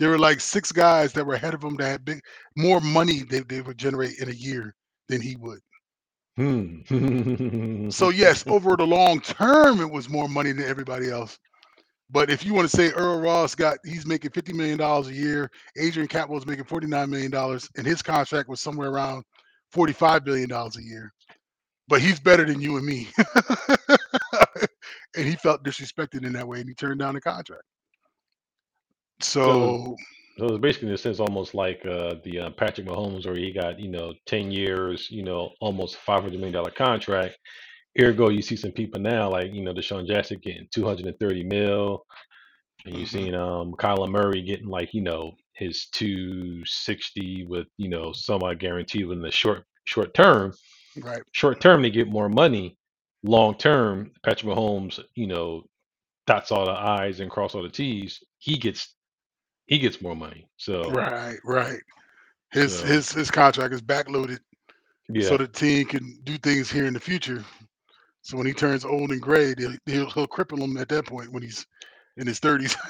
[0.01, 2.23] There were like six guys that were ahead of him that had big
[2.57, 4.75] more money they, they would generate in a year
[5.11, 5.61] than he would.
[6.37, 7.91] Hmm.
[7.91, 11.39] So yes, over the long term, it was more money than everybody else.
[12.09, 15.13] But if you want to say Earl Ross got he's making fifty million dollars a
[15.13, 19.23] year, Adrian Catwell was making forty nine million dollars, and his contract was somewhere around
[19.71, 21.13] forty five billion dollars a year.
[21.89, 23.09] But he's better than you and me,
[25.17, 27.65] and he felt disrespected in that way, and he turned down the contract.
[29.23, 29.97] So,
[30.39, 33.53] So it's basically in a sense almost like uh, the uh, Patrick Mahomes, where he
[33.53, 37.37] got you know ten years, you know, almost five hundred million dollar contract.
[38.01, 41.19] Ergo, you see some people now like you know Deshaun Jackson getting two hundred and
[41.19, 42.07] thirty mil,
[42.87, 47.89] and you've seen um Kyler Murray getting like you know his two sixty with you
[47.89, 50.55] know some somewhat guaranteed within the short short term.
[51.03, 52.79] right, Short term, they get more money.
[53.23, 55.65] Long term, Patrick Mahomes, you know,
[56.27, 58.21] dots all the I's and cross all the T's.
[58.39, 58.95] He gets
[59.71, 60.47] he gets more money.
[60.59, 61.81] So right, right.
[62.53, 64.41] His so his his contract is backloaded
[65.21, 67.45] so the team can do things here in the future.
[68.23, 71.33] So when he turns old and gray, they'll, he'll, he'll cripple him at that point
[71.33, 71.67] when he's
[72.17, 72.77] in his thirties.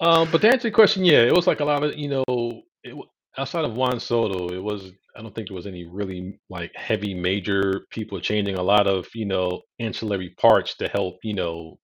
[0.00, 2.62] Um, but to answer your question, yeah, it was like a lot of you know,
[2.82, 2.96] it,
[3.38, 7.14] outside of Juan Soto, it was I don't think there was any really like heavy
[7.14, 11.78] major people changing a lot of you know ancillary parts to help you know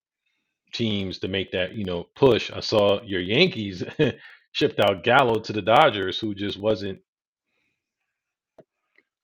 [0.72, 2.50] teams to make that you know push.
[2.50, 3.82] I saw your Yankees
[4.52, 6.98] shipped out Gallo to the Dodgers, who just wasn't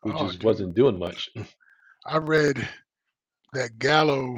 [0.02, 1.30] who oh, just dude, wasn't doing much.
[2.06, 2.68] I read
[3.52, 4.36] that Gallo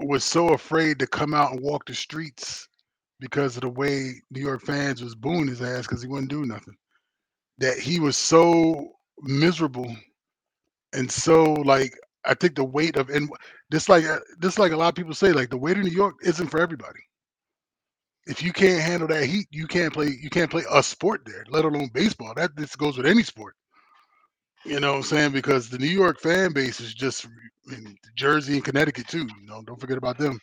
[0.00, 2.68] was so afraid to come out and walk the streets
[3.20, 6.44] because of the way New York fans was booing his ass because he wouldn't do
[6.44, 6.76] nothing.
[7.58, 8.92] That he was so
[9.22, 9.94] miserable
[10.92, 11.94] and so like
[12.26, 13.30] I think the weight of and
[13.70, 15.90] just like uh, just like a lot of people say, like the weight of New
[15.90, 17.00] York isn't for everybody.
[18.26, 20.08] If you can't handle that heat, you can't play.
[20.20, 22.34] You can't play a sport there, let alone baseball.
[22.34, 23.54] That this goes with any sport.
[24.64, 25.32] You know what I'm saying?
[25.32, 27.26] Because the New York fan base is just,
[27.70, 29.28] I mean, Jersey and Connecticut too.
[29.40, 30.40] You know, don't forget about them.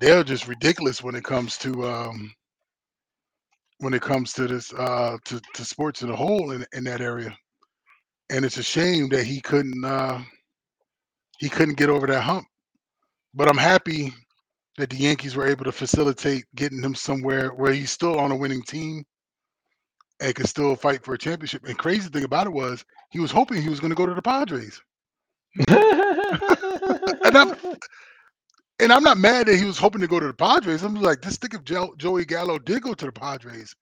[0.00, 2.32] They're just ridiculous when it comes to um,
[3.78, 7.02] when it comes to this uh, to to sports in a whole in in that
[7.02, 7.36] area.
[8.30, 10.22] And it's a shame that he couldn't uh,
[11.42, 12.46] he couldn't get over that hump.
[13.34, 14.14] But I'm happy
[14.78, 18.36] that the Yankees were able to facilitate getting him somewhere where he's still on a
[18.36, 19.02] winning team
[20.20, 21.64] and could still fight for a championship.
[21.66, 24.14] And crazy thing about it was he was hoping he was going to go to
[24.14, 24.80] the Padres.
[27.24, 27.54] And I'm
[28.80, 30.82] and I'm not mad that he was hoping to go to the Padres.
[30.82, 31.64] I'm like, just think if
[31.98, 33.74] Joey Gallo did go to the Padres,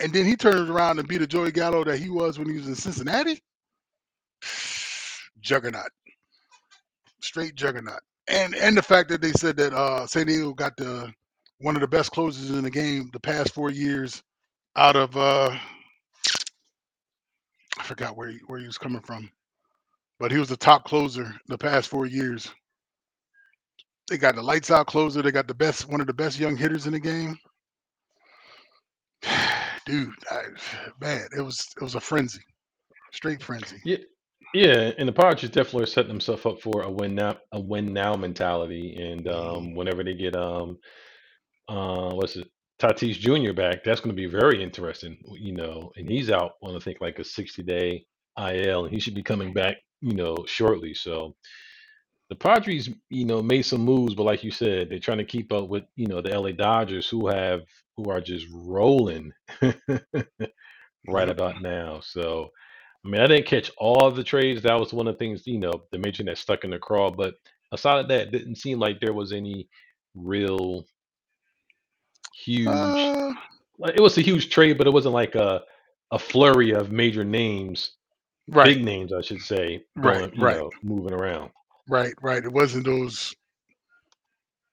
[0.00, 2.56] and then he turns around and be the Joey Gallo that he was when he
[2.56, 3.42] was in Cincinnati.
[5.40, 5.90] Juggernaut,
[7.20, 8.00] straight juggernaut.
[8.28, 11.12] And and the fact that they said that uh, San Diego got the
[11.60, 14.22] one of the best closes in the game the past four years
[14.76, 15.56] out of uh,
[17.78, 19.30] I forgot where he, where he was coming from,
[20.18, 22.50] but he was the top closer the past four years.
[24.08, 25.22] They got the lights out closer.
[25.22, 27.38] They got the best, one of the best young hitters in the game.
[29.86, 30.42] Dude, I,
[31.00, 32.42] man, it was it was a frenzy,
[33.12, 33.78] straight frenzy.
[33.84, 33.98] yeah,
[34.54, 37.92] yeah, and the Padres definitely are setting themselves up for a win now, a win
[37.92, 38.96] now mentality.
[38.96, 40.78] And um, whenever they get um,
[41.68, 42.48] uh, what's it,
[42.80, 43.54] Tatis Jr.
[43.54, 45.18] back, that's going to be very interesting.
[45.38, 48.06] You know, and he's out on I think like a 60 day
[48.38, 49.78] IL, and he should be coming back.
[50.02, 50.94] You know, shortly.
[50.94, 51.34] So
[52.30, 55.52] the Padres, you know, made some moves, but like you said, they're trying to keep
[55.52, 57.62] up with you know the LA Dodgers, who have
[57.96, 59.32] who are just rolling
[61.08, 62.00] right about now.
[62.02, 62.50] So,
[63.04, 64.62] I mean, I didn't catch all of the trades.
[64.62, 67.10] That was one of the things you know the mention that stuck in the craw.
[67.10, 67.34] But
[67.72, 69.68] aside of that, it didn't seem like there was any
[70.14, 70.86] real
[72.44, 73.14] huge.
[73.14, 73.32] Uh,
[73.78, 75.62] Like it was a huge trade, but it wasn't like a
[76.12, 77.92] a flurry of major names,
[78.48, 81.50] right, big names, I should say, right, going you right, know moving around.
[81.88, 82.44] right, right.
[82.44, 83.34] It wasn't those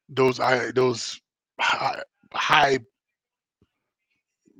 [0.08, 1.20] those I those
[1.60, 2.02] high,
[2.34, 2.80] high.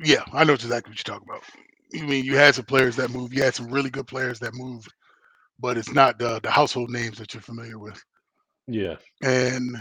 [0.04, 1.44] Yeah, I know exactly what you're talking about.
[1.92, 3.32] You mean you had some players that move.
[3.32, 4.92] You had some really good players that moved,
[5.58, 8.02] but it's not the the household names that you're familiar with.
[8.66, 8.96] Yeah.
[9.22, 9.76] And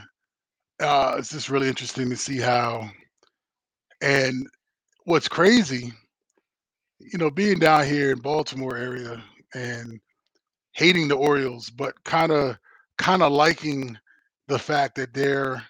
[0.82, 2.89] uh, it's just really interesting to see how.
[4.01, 4.47] And
[5.06, 5.93] what's crazy,
[6.99, 9.99] you know, being down here in Baltimore area and
[10.74, 12.58] hating the Orioles, but kind of
[12.97, 13.97] kind of liking
[14.47, 15.64] the fact that they're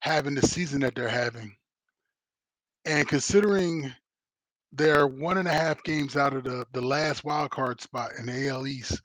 [0.00, 1.54] having the season that they're having.
[2.86, 3.92] And considering
[4.76, 8.26] they're one and a half games out of the, the last wild card spot in
[8.26, 9.00] the AL East,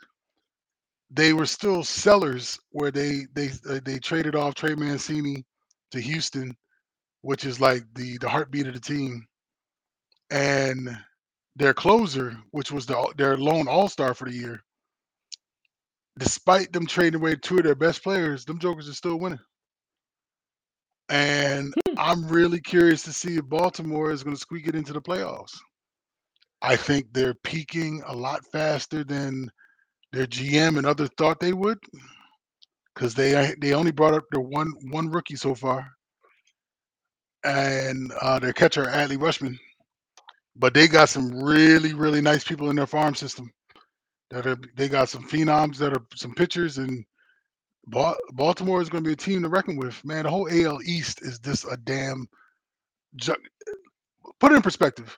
[1.11, 5.45] they were still sellers where they they uh, they traded off Trey Mancini
[5.91, 6.55] to Houston,
[7.21, 9.25] which is like the the heartbeat of the team,
[10.31, 10.89] and
[11.55, 14.61] their closer, which was the their lone All Star for the year.
[16.19, 19.39] Despite them trading away two of their best players, them Jokers are still winning.
[21.11, 21.95] And Hmm.
[21.97, 25.59] I'm really curious to see if Baltimore is going to squeak it into the playoffs.
[26.61, 29.51] I think they're peaking a lot faster than
[30.13, 31.79] their GM and others thought they would,
[32.95, 35.87] because they they only brought up their one one rookie so far,
[37.43, 39.57] and uh, their catcher Adley Rutschman.
[40.55, 43.51] But they got some really really nice people in their farm system.
[44.29, 47.03] That are they got some phenoms that are some pitchers and
[48.33, 50.03] Baltimore is going to be a team to reckon with.
[50.05, 52.27] Man, the whole AL East is just a damn.
[53.17, 53.35] Ju-
[54.39, 55.17] Put it in perspective.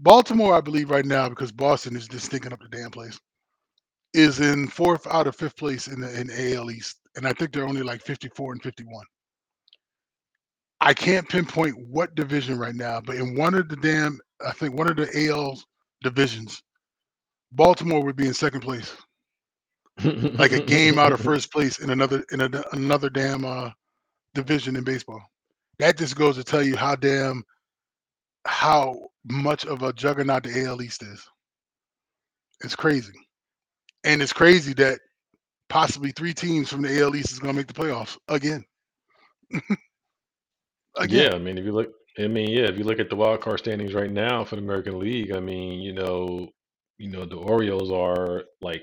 [0.00, 3.20] Baltimore, I believe, right now because Boston is just stinking up the damn place,
[4.14, 7.52] is in fourth out of fifth place in the in AL East, and I think
[7.52, 9.04] they're only like 54 and 51.
[10.80, 14.76] I can't pinpoint what division right now, but in one of the damn, I think
[14.76, 15.60] one of the AL
[16.04, 16.62] divisions,
[17.52, 18.94] Baltimore would be in second place,
[20.04, 23.70] like a game out of first place in another in a, another damn uh,
[24.34, 25.22] division in baseball.
[25.78, 27.42] That just goes to tell you how damn
[28.46, 31.24] how much of a juggernaut the AL East is.
[32.64, 33.18] It's crazy,
[34.04, 35.00] and it's crazy that
[35.68, 38.64] possibly three teams from the AL East is going to make the playoffs again.
[40.96, 43.16] again, Yeah, I mean, if you look, I mean, yeah, if you look at the
[43.16, 46.48] wild card standings right now for the American League, I mean, you know,
[46.98, 48.82] you know, the Orioles are like,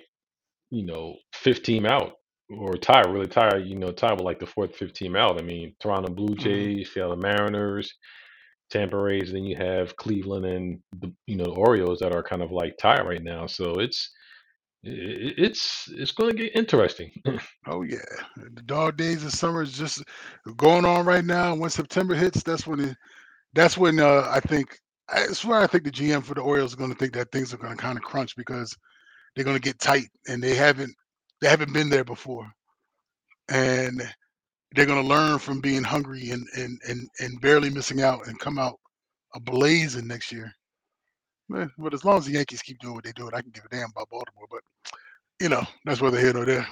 [0.71, 2.13] you know, fifth team out
[2.49, 5.39] or tie, really tie, you know, tie with like the fourth, fifth team out.
[5.39, 6.37] I mean, Toronto Blue Mhm.
[6.37, 7.93] Jays, Seattle Mariners,
[8.71, 12.43] Tampa Rays, then you have Cleveland and the, you know, the Orioles that are kind
[12.43, 13.47] of like tie right now.
[13.47, 14.11] So it's
[14.83, 17.11] it's it's going to get interesting.
[17.67, 17.97] Oh yeah,
[18.37, 20.03] the dog days of summer is just
[20.57, 21.55] going on right now.
[21.55, 22.97] When September hits, that's when it,
[23.53, 24.77] that's when uh, I think
[25.13, 27.53] that's swear I think the GM for the Orioles is going to think that things
[27.53, 28.75] are going to kind of crunch because
[29.39, 30.93] they're going to get tight and they haven't
[31.39, 32.45] they haven't been there before,
[33.47, 34.01] and
[34.75, 38.37] they're going to learn from being hungry and and and and barely missing out and
[38.37, 38.77] come out
[39.37, 40.51] ablazing next year.
[41.47, 43.63] Man, but as long as the Yankees keep doing what they do, I can give
[43.63, 44.45] a damn about Baltimore.
[44.51, 44.59] But
[45.39, 46.67] you know, that's whether here or there.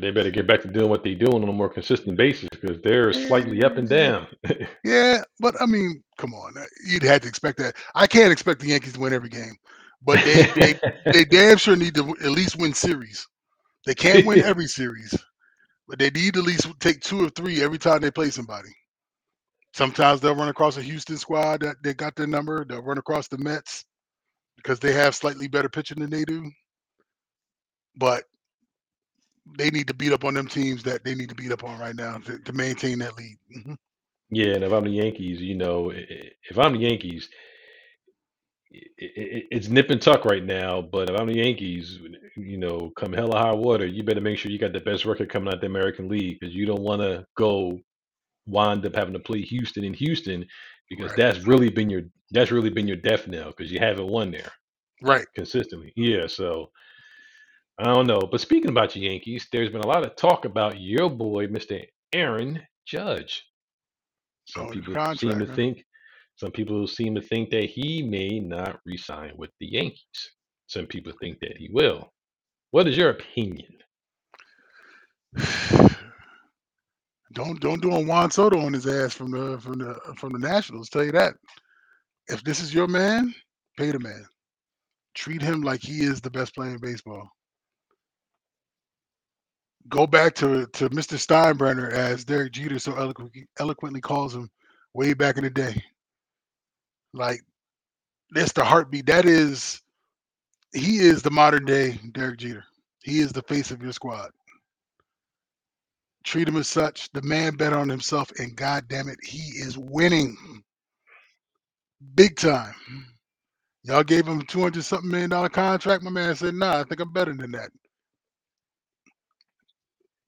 [0.00, 2.80] They better get back to doing what they're doing on a more consistent basis because
[2.82, 4.28] they're slightly up and down.
[4.84, 7.74] Yeah, but I mean, come on, uh, you'd have to expect that.
[7.96, 9.56] I can't expect the Yankees to win every game,
[10.02, 10.74] but they they
[11.12, 13.26] they damn sure need to at least win series.
[13.86, 15.24] They can't win every series,
[15.88, 18.70] but they need to at least take two or three every time they play somebody.
[19.74, 22.64] Sometimes they'll run across a Houston squad that they got their number.
[22.64, 23.84] They'll run across the Mets
[24.56, 26.50] because they have slightly better pitching than they do.
[27.96, 28.24] But
[29.58, 31.78] they need to beat up on them teams that they need to beat up on
[31.78, 33.36] right now to, to maintain that lead.
[33.56, 33.76] Mhm.
[34.30, 37.28] yeah, and if I'm the Yankees, you know, if I'm the Yankees,
[38.74, 40.82] i- i- it's nip and tuck right now.
[40.82, 42.00] But if I'm the Yankees,
[42.36, 45.30] you know, come hella high water, you better make sure you got the best record
[45.30, 47.80] coming out the American League because you don't want to go
[48.46, 50.46] wind up having to play Houston in Houston
[50.90, 52.02] because Right, that's really been your
[52.32, 54.52] that's really been your death knell because you haven't won there
[55.02, 55.26] right.
[55.36, 55.92] consistently.
[55.96, 56.70] Yeah, so
[57.78, 58.20] I don't know.
[58.30, 61.84] But speaking about your Yankees, there's been a lot of talk about your boy, Mr.
[62.12, 63.44] Aaron Judge.
[64.46, 65.54] Some Oh, the people seem contract, to huh?
[65.54, 65.84] think
[66.40, 70.30] Some people seem to think that he may not resign with the Yankees.
[70.68, 72.14] Some people think that he will.
[72.70, 73.68] What is your opinion?
[77.34, 80.38] don't don't do a Juan Soto on his ass from the from the from the
[80.38, 80.88] Nationals.
[80.88, 81.34] Tell you that.
[82.28, 83.34] If this is your man,
[83.76, 84.24] pay the man.
[85.14, 87.28] Treat him like he is the best player in baseball.
[89.90, 91.18] Go back to to Mr.
[91.18, 94.48] Steinbrenner, as Derek Jeter so eloquently eloquently calls him,
[94.94, 95.84] way back in the day.
[97.14, 97.42] Like
[98.32, 99.06] that's the heartbeat.
[99.06, 99.82] That is,
[100.74, 102.64] he is the modern day Derek Jeter.
[103.02, 104.30] He is the face of your squad.
[106.24, 107.10] Treat him as such.
[107.12, 110.36] The man bet on himself, and God damn it, he is winning
[112.14, 112.74] big time.
[113.84, 116.04] Y'all gave him a two hundred something million dollar contract.
[116.04, 117.70] My man said, "Nah, I think I'm better than that."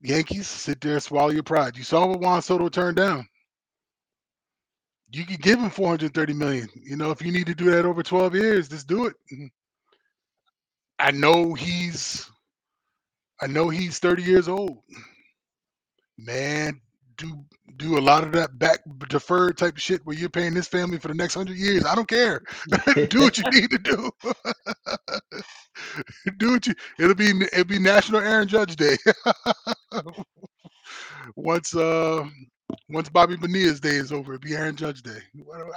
[0.03, 1.77] Yankees, sit there, swallow your pride.
[1.77, 3.29] You saw what Juan Soto turned down.
[5.13, 6.69] You could give him 430 million.
[6.83, 9.17] You know, if you need to do that over 12 years, just do it.
[10.99, 12.31] I know he's
[13.41, 14.79] I know he's 30 years old.
[16.17, 16.81] Man,
[17.17, 17.45] do
[17.77, 20.99] do a lot of that back deferred type of shit where you're paying this family
[20.99, 21.85] for the next hundred years.
[21.85, 22.43] I don't care.
[23.09, 24.11] do what you need to do.
[26.39, 26.75] do what you.
[26.99, 28.97] It'll be it'll be National Aaron Judge Day.
[31.37, 32.25] once uh
[32.93, 35.19] once Bobby Bonilla's day is over, it'll be Aaron Judge Day.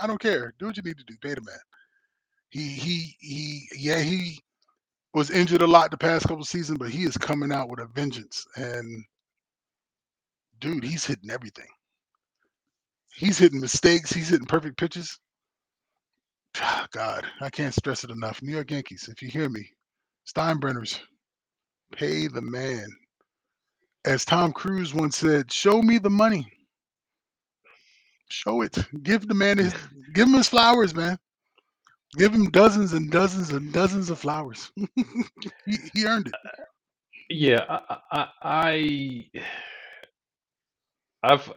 [0.02, 0.54] I don't care.
[0.60, 1.16] Do what you need to do.
[1.22, 1.56] Pay the man.
[2.50, 3.68] He he he.
[3.78, 4.40] Yeah, he
[5.14, 7.88] was injured a lot the past couple seasons, but he is coming out with a
[7.88, 8.46] vengeance.
[8.58, 9.04] And
[10.60, 11.68] dude, he's hitting everything.
[13.14, 14.12] He's hitting mistakes.
[14.12, 15.18] He's hitting perfect pitches.
[16.58, 18.42] Ah, God, I can't stress it enough.
[18.42, 19.68] New York Yankees, if you hear me,
[20.28, 21.00] Steinbrenners,
[21.94, 22.88] pay the man.
[24.06, 26.48] As Tom Cruise once said, show me the money.
[28.30, 28.78] Show it.
[29.04, 29.74] Give the man his
[30.14, 31.18] give him his flowers, man.
[32.18, 34.72] Give him dozens and dozens and dozens of flowers.
[34.96, 36.34] he, he, earned it.
[37.30, 39.42] Yeah, I, I, I
[41.24, 41.52] I've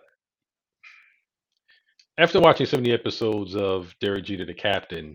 [2.19, 5.15] after watching so many episodes of Derek Jeter, the captain,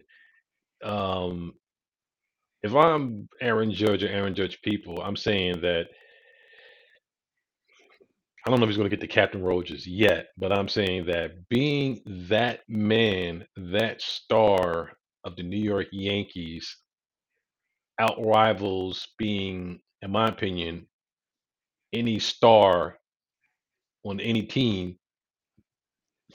[0.83, 1.53] um,
[2.61, 5.87] if I'm Aaron Judge or Aaron Judge people, I'm saying that
[8.45, 10.67] I don't know if he's going to get the captain role just yet, but I'm
[10.69, 16.77] saying that being that man, that star of the New York Yankees,
[18.01, 20.87] outrivals being, in my opinion,
[21.93, 22.97] any star
[24.05, 24.97] on any team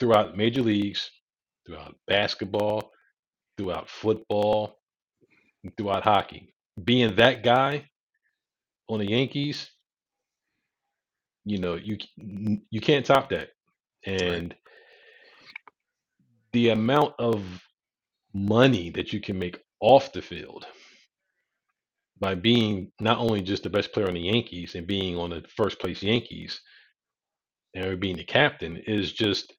[0.00, 1.10] throughout major leagues,
[1.66, 2.92] throughout basketball,
[3.58, 4.78] throughout football,
[5.78, 6.54] throughout hockey.
[6.82, 7.88] Being that guy
[8.88, 9.70] on the Yankees,
[11.48, 11.98] you know, you
[12.70, 13.50] you can't top that.
[14.06, 14.54] And
[16.52, 17.44] the amount of
[18.34, 20.66] money that you can make off the field
[22.20, 25.44] by being not only just the best player on the Yankees and being on the
[25.56, 26.60] first place Yankees
[27.74, 29.54] and being the captain is just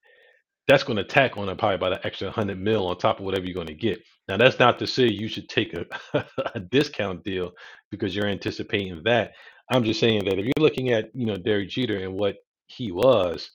[0.68, 3.26] that's going to tack on a probably about an extra 100 mil on top of
[3.26, 4.02] whatever you're going to get.
[4.28, 5.86] Now, that's not to say you should take a,
[6.56, 7.52] a discount deal
[7.92, 9.34] because you're anticipating that.
[9.70, 12.92] I'm just saying that if you're looking at, you know, Derek Jeter and what he
[12.92, 13.52] was,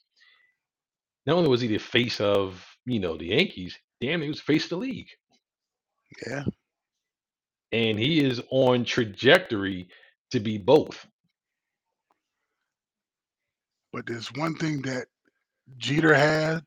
[1.27, 4.65] not only was he the face of, you know, the Yankees, damn, he was face
[4.65, 5.09] of the league.
[6.27, 6.45] Yeah.
[7.73, 9.89] And he is on trajectory
[10.31, 11.07] to be both.
[13.93, 15.07] But there's one thing that
[15.79, 16.63] Jeter had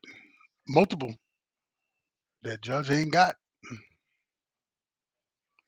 [0.68, 1.14] multiple
[2.42, 3.36] that Judge ain't got.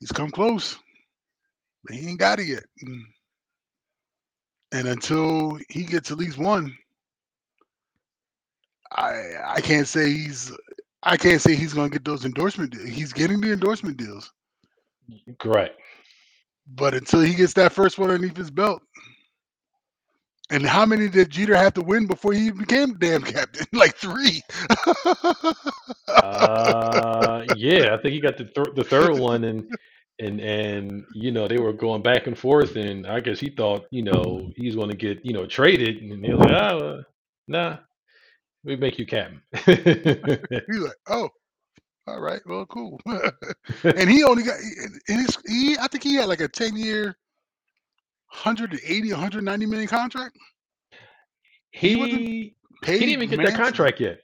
[0.01, 0.78] He's come close,
[1.85, 2.64] but he ain't got it yet.
[4.73, 6.77] And until he gets at least one,
[8.93, 10.53] I I can't say he's
[11.03, 12.89] I can't say he's going to get those endorsement deals.
[12.89, 14.33] He's getting the endorsement deals.
[15.39, 15.81] Correct.
[16.75, 18.83] But until he gets that first one underneath his belt,
[20.51, 23.66] and how many did Jeter have to win before he became damn captain?
[23.73, 24.43] like three.
[26.09, 29.66] uh, yeah, I think he got the th- the third one, and
[30.21, 33.87] and and you know they were going back and forth, and I guess he thought
[33.91, 37.03] you know he's going to get you know traded, and they're like, oh,
[37.49, 37.79] nah,
[38.64, 39.43] we make you captain.
[39.66, 41.29] he's like, oh,
[42.07, 43.01] all right, well, cool.
[43.85, 44.59] and he only got,
[45.09, 47.16] and his, he, I think he had like a ten year
[48.31, 50.37] 180, 190 million contract?
[51.73, 52.55] He he,
[52.85, 54.21] he didn't even get that contract yet.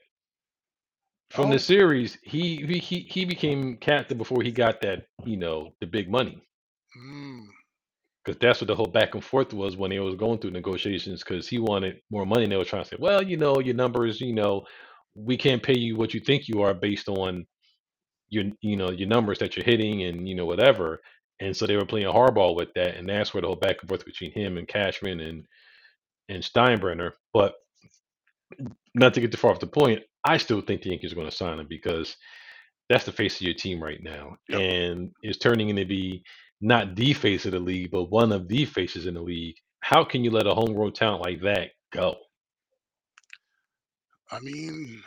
[1.31, 1.53] From oh.
[1.53, 5.87] the series, he, he he he became captain before he got that, you know, the
[5.87, 6.41] big money.
[8.23, 8.39] Because mm.
[8.39, 11.23] that's what the whole back and forth was when he was going through negotiations.
[11.23, 13.75] Because he wanted more money, and they were trying to say, "Well, you know, your
[13.75, 14.63] numbers, you know,
[15.15, 17.45] we can't pay you what you think you are based on
[18.29, 21.01] your you know your numbers that you're hitting and you know whatever.
[21.39, 23.89] And so they were playing hardball with that, and that's where the whole back and
[23.89, 25.45] forth between him and Cashman and
[26.29, 27.11] and Steinbrenner.
[27.33, 27.55] But
[28.95, 31.29] not to get too far off the point, I still think the Yankees are going
[31.29, 32.17] to sign him because
[32.89, 34.63] that's the face of your team right now, Yep.
[34.63, 36.23] and it's turning into be
[36.61, 39.55] not the face of the league, but one of the faces in the league.
[39.81, 42.17] How can you let a homegrown talent like that go?
[44.31, 45.03] I mean,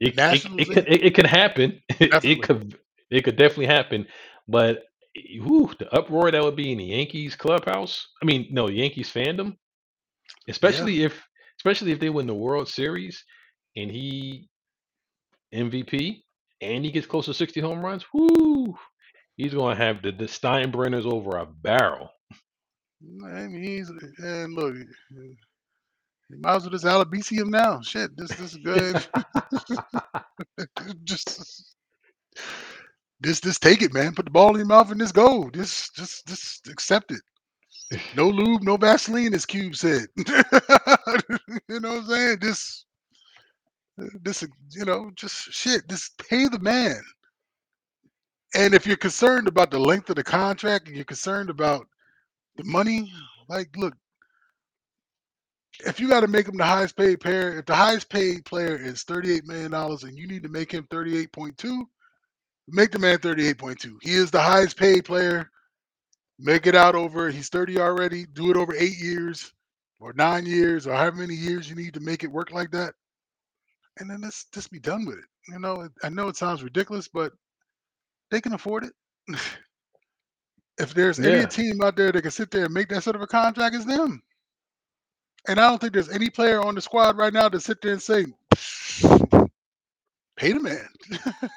[0.00, 1.80] It it Nationals, it they could it, it could happen.
[2.22, 2.42] It definitely.
[2.42, 2.78] could
[3.10, 4.06] it could definitely happen.
[4.48, 4.84] But
[5.16, 8.06] eh, whew, the uproar that would be in the Yankees clubhouse.
[8.22, 9.56] I mean, no Yankees fandom,
[10.62, 10.88] Yeah.
[10.88, 11.22] especially if
[11.60, 13.24] especially if they win the World Series
[13.76, 14.48] and he
[15.54, 16.22] MVP
[16.60, 18.04] and he gets close to 60 home runs.
[18.12, 18.76] Whoo!
[19.36, 22.10] He's gonna have the, the Steinbrenners over a barrel.
[23.24, 24.74] I mean, he's and look,
[26.30, 27.80] he might as well just Alabisi him now.
[27.80, 29.04] Shit, this this is good.
[31.04, 31.74] just
[33.22, 34.14] just just take it, man.
[34.14, 35.50] Put the ball in your mouth and just go.
[35.50, 37.20] Just just just accept it.
[38.16, 40.06] No lube, no Vaseline, as Cube said.
[40.16, 40.24] you
[41.80, 42.38] know what I'm saying?
[42.40, 42.86] Just
[43.96, 45.88] this you know, just shit.
[45.88, 47.00] Just pay the man.
[48.54, 51.86] And if you're concerned about the length of the contract and you're concerned about
[52.56, 53.12] the money,
[53.48, 53.94] like look,
[55.86, 58.76] if you got to make him the highest paid player, if the highest paid player
[58.76, 61.82] is $38 million and you need to make him 38.2,
[62.68, 63.96] make the man 38.2.
[64.02, 65.50] He is the highest paid player.
[66.38, 68.26] Make it out over, he's 30 already.
[68.26, 69.52] Do it over eight years
[70.00, 72.94] or nine years or however many years you need to make it work like that.
[73.98, 75.24] And then let's just be done with it.
[75.48, 77.32] You know, I know it sounds ridiculous, but
[78.30, 78.92] they can afford it.
[80.78, 83.22] if there's any team out there that can sit there and make that sort of
[83.22, 84.22] a contract, it's them.
[85.46, 87.92] And I don't think there's any player on the squad right now to sit there
[87.92, 88.24] and say,
[90.36, 90.88] pay the man.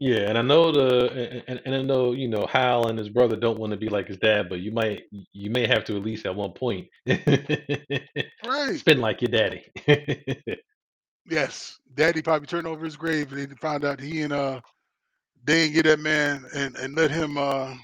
[0.00, 3.34] Yeah, and I know the and, and I know you know Hal and his brother
[3.34, 5.02] don't want to be like his dad, but you might
[5.32, 8.78] you may have to at least at one point right.
[8.78, 9.66] spend like your daddy.
[11.28, 11.78] Yes.
[11.94, 14.60] Daddy probably turned over his grave and they found out he and uh
[15.44, 17.74] they didn't get that man and, and let him uh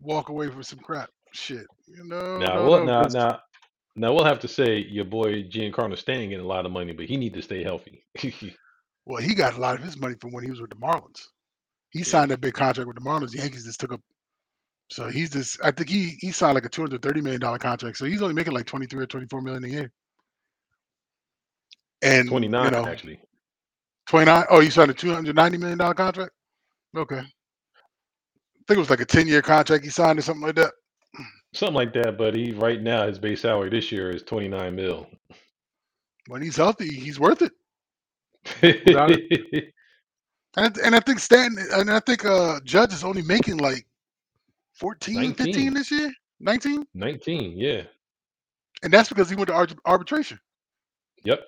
[0.00, 1.10] walk away from some crap.
[1.32, 1.66] Shit.
[1.86, 3.40] You know, now no, what no, now 'cause- now
[3.98, 7.06] now we'll have to say your boy Giancarlo Stanton getting a lot of money, but
[7.06, 8.04] he need to stay healthy.
[9.06, 11.22] well, he got a lot of his money from when he was with the Marlins.
[11.90, 12.04] He Yeah.
[12.04, 13.30] signed that big contract with the Marlins.
[13.30, 14.00] The Yankees just took up
[14.90, 17.58] so he's just I think he he signed like a two hundred thirty million dollar
[17.58, 17.96] contract.
[17.96, 19.90] So he's only making like twenty three or twenty four million a year.
[22.02, 23.20] And Twenty you know, actually.
[24.08, 24.44] 29.
[24.50, 26.32] Oh, you signed a $290 million contract?
[26.96, 27.18] Okay.
[27.18, 27.22] I
[28.68, 30.72] think it was like a 10 year contract he signed or something like that.
[31.54, 34.76] Something like that, but he right now his base salary this year is twenty nine
[34.76, 35.06] mil.
[36.28, 37.52] When he's healthy, he's worth it.
[40.56, 43.86] And, I- and I think Stanton, and I think uh, Judge is only making like
[44.74, 46.86] 14, 15 this year, 19.
[46.94, 47.82] Nineteen, yeah.
[48.82, 50.38] And that's because he went to arbitration.
[51.26, 51.40] Yep.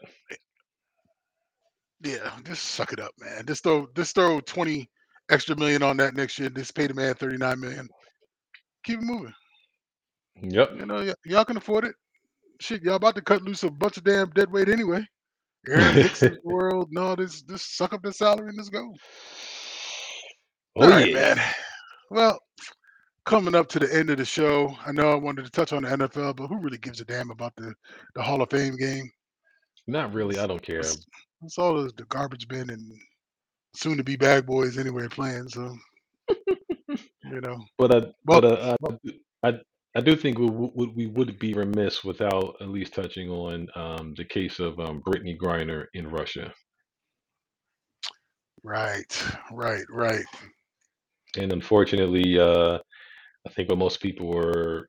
[2.02, 3.44] Yeah, just suck it up, man.
[3.46, 4.88] Just throw, just throw 20
[5.30, 6.48] extra million on that next year.
[6.48, 7.88] Just pay the man 39 million.
[8.84, 9.34] Keep it moving.
[10.42, 10.70] Yep.
[10.78, 11.94] You know, y- y'all can afford it.
[12.60, 15.06] Shit, y'all about to cut loose a bunch of damn dead weight anyway.
[15.68, 18.92] Aaron the world, no, this just suck up the salary and let's go.
[20.76, 21.34] Oh All right, yeah.
[21.34, 21.40] man.
[22.10, 22.38] Well,
[23.26, 25.82] coming up to the end of the show, I know I wanted to touch on
[25.82, 27.74] the NFL, but who really gives a damn about the,
[28.14, 29.10] the Hall of Fame game?
[29.88, 30.38] Not really.
[30.38, 30.80] I don't care.
[30.80, 31.06] It's,
[31.44, 32.92] it's all the, the garbage bin and
[33.74, 35.48] soon to be bad boys anyway playing.
[35.48, 35.76] So,
[36.88, 39.12] you know, But I, well, but uh, I, do-
[39.44, 39.60] I,
[39.96, 44.14] I do think we, would we would be remiss without at least touching on um,
[44.16, 46.52] the case of um, Brittney Griner in Russia.
[48.64, 50.26] right, right, right.
[51.38, 52.78] And unfortunately, uh,
[53.46, 54.88] I think what most people were,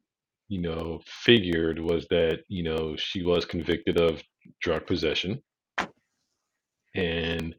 [0.49, 4.21] you know, figured was that you know she was convicted of
[4.61, 5.41] drug possession,
[6.95, 7.55] and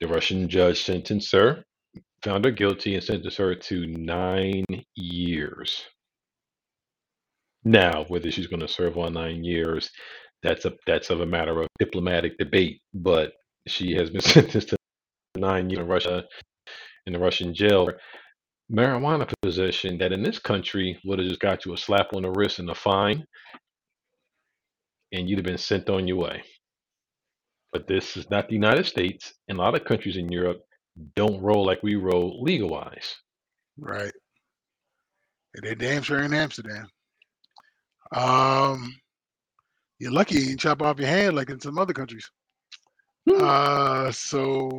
[0.00, 1.64] the Russian judge sentenced her,
[2.22, 4.64] found her guilty, and sentenced her to nine
[4.96, 5.84] years.
[7.64, 9.90] Now, whether she's going to serve on nine years,
[10.42, 12.80] that's a that's of a matter of diplomatic debate.
[12.94, 13.32] But
[13.66, 14.76] she has been sentenced to
[15.36, 16.24] nine years in Russia
[17.06, 17.90] in the Russian jail.
[18.72, 22.30] Marijuana possession that in this country would have just got you a slap on the
[22.30, 23.24] wrist and a fine,
[25.12, 26.42] and you'd have been sent on your way.
[27.72, 30.60] But this is not the United States, and a lot of countries in Europe
[31.14, 33.14] don't roll like we roll legal wise.
[33.78, 34.12] Right.
[35.54, 36.88] And they damn sure in Amsterdam.
[38.12, 38.96] Um,
[39.98, 42.28] you're lucky you didn't chop off your hand like in some other countries.
[43.28, 43.38] Hmm.
[43.40, 44.70] Uh, so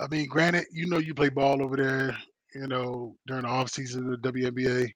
[0.00, 2.16] I mean, granted, you know, you play ball over there.
[2.54, 4.90] You know, during the off season of the WNBA,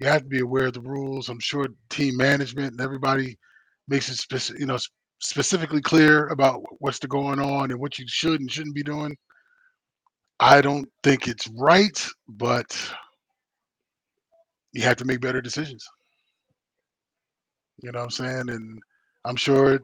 [0.00, 1.28] you have to be aware of the rules.
[1.28, 3.38] I'm sure team management and everybody
[3.88, 4.78] makes it you know
[5.20, 9.16] specifically clear about what's going on and what you should and shouldn't be doing.
[10.40, 12.76] I don't think it's right, but
[14.72, 15.86] you have to make better decisions.
[17.82, 18.48] You know what I'm saying?
[18.48, 18.80] And
[19.26, 19.80] I'm sure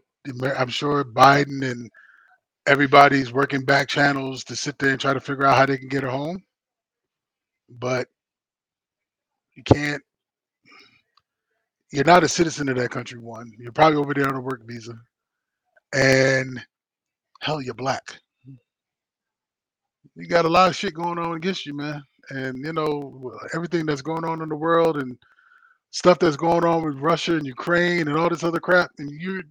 [0.57, 1.91] I'm sure Biden and
[2.67, 5.89] everybody's working back channels to sit there and try to figure out how they can
[5.89, 6.43] get her home.
[7.69, 8.09] But
[9.57, 10.02] you can't.
[11.92, 13.18] You're not a citizen of that country.
[13.18, 14.98] One, you're probably over there on a work visa,
[15.94, 16.61] and
[17.40, 18.02] hell, you're black.
[20.14, 22.02] You got a lot of shit going on against you, man.
[22.30, 25.16] And you know everything that's going on in the world and
[25.90, 28.90] stuff that's going on with Russia and Ukraine and all this other crap.
[28.98, 29.42] And you,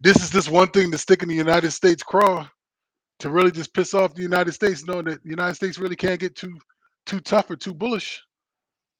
[0.00, 2.48] this is this one thing to stick in the United States craw
[3.18, 6.20] to really just piss off the United States, knowing that the United States really can't
[6.20, 6.56] get too
[7.06, 8.22] too tough or too bullish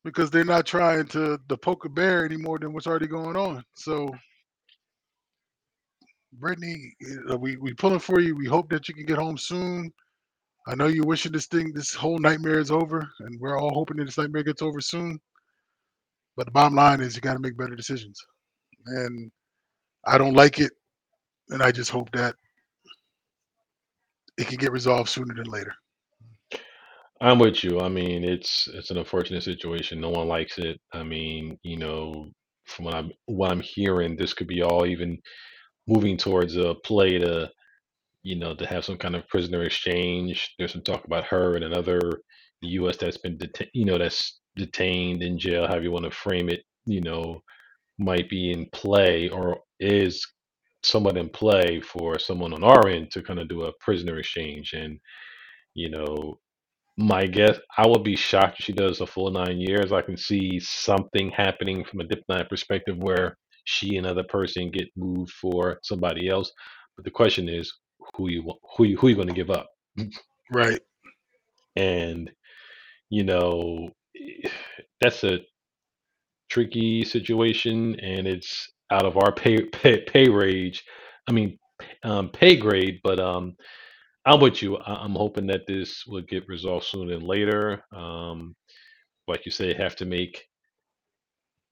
[0.04, 3.36] because they're not trying to to poke a bear any more than what's already going
[3.36, 3.64] on.
[3.76, 4.10] So,
[6.40, 6.76] Brittney,
[7.30, 8.36] uh, we we pulling for you.
[8.36, 9.92] We hope that you can get home soon.
[10.68, 13.98] I know you're wishing this thing, this whole nightmare is over, and we're all hoping
[13.98, 15.20] that this nightmare gets over soon.
[16.36, 18.18] But the bottom line is, you got to make better decisions.
[18.86, 19.30] And
[20.06, 20.72] I don't like it,
[21.50, 22.36] and I just hope that
[24.38, 25.74] it can get resolved sooner than later.
[27.24, 27.80] I'm with you.
[27.80, 30.00] I mean, it's it's an unfortunate situation.
[30.00, 30.80] No one likes it.
[30.92, 32.26] I mean, you know,
[32.66, 35.18] from what I'm what I'm hearing, this could be all even
[35.88, 37.50] moving towards a play to,
[38.24, 40.54] you know, to have some kind of prisoner exchange.
[40.58, 42.00] There's some talk about her and another
[42.62, 42.98] the U.S.
[42.98, 46.62] that's been detained, you know, that's detained in jail, however you want to frame it,
[46.86, 47.42] you know,
[47.98, 50.26] might be in play or is
[50.84, 54.74] somewhat in play for someone on our end to kind of do a prisoner exchange.
[54.74, 54.98] And,
[55.74, 56.38] you know,
[56.96, 59.92] my guess, I would be shocked if she does a full nine years.
[59.92, 64.88] I can see something happening from a diplomatic perspective where she and another person get
[64.96, 66.52] moved for somebody else.
[66.96, 67.72] But the question is,
[68.16, 69.68] who you wa- who you who you going to give up?
[70.52, 70.80] Right.
[71.76, 72.30] And
[73.10, 73.90] you know,
[75.00, 75.40] that's a
[76.50, 80.84] tricky situation, and it's out of our pay pay, pay range.
[81.28, 81.58] I mean,
[82.04, 83.00] um, pay grade.
[83.02, 83.56] But um,
[84.26, 84.78] I'm with you.
[84.78, 87.84] I- I'm hoping that this will get resolved sooner than later.
[87.92, 88.56] Um,
[89.28, 90.44] like you say, have to make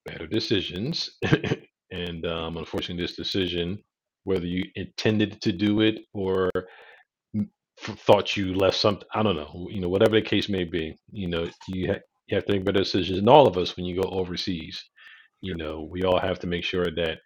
[0.07, 1.11] better decisions.
[1.93, 3.79] and um, unfortunately, this decision,
[4.25, 6.51] whether you intended to do it or
[7.37, 7.51] m-
[7.83, 10.97] f- thought you left something, I don't know, you know, whatever the case may be,
[11.13, 13.19] you know, you, ha- you have to make better decisions.
[13.19, 14.83] And all of us, when you go overseas,
[15.43, 17.19] you know, we all have to make sure that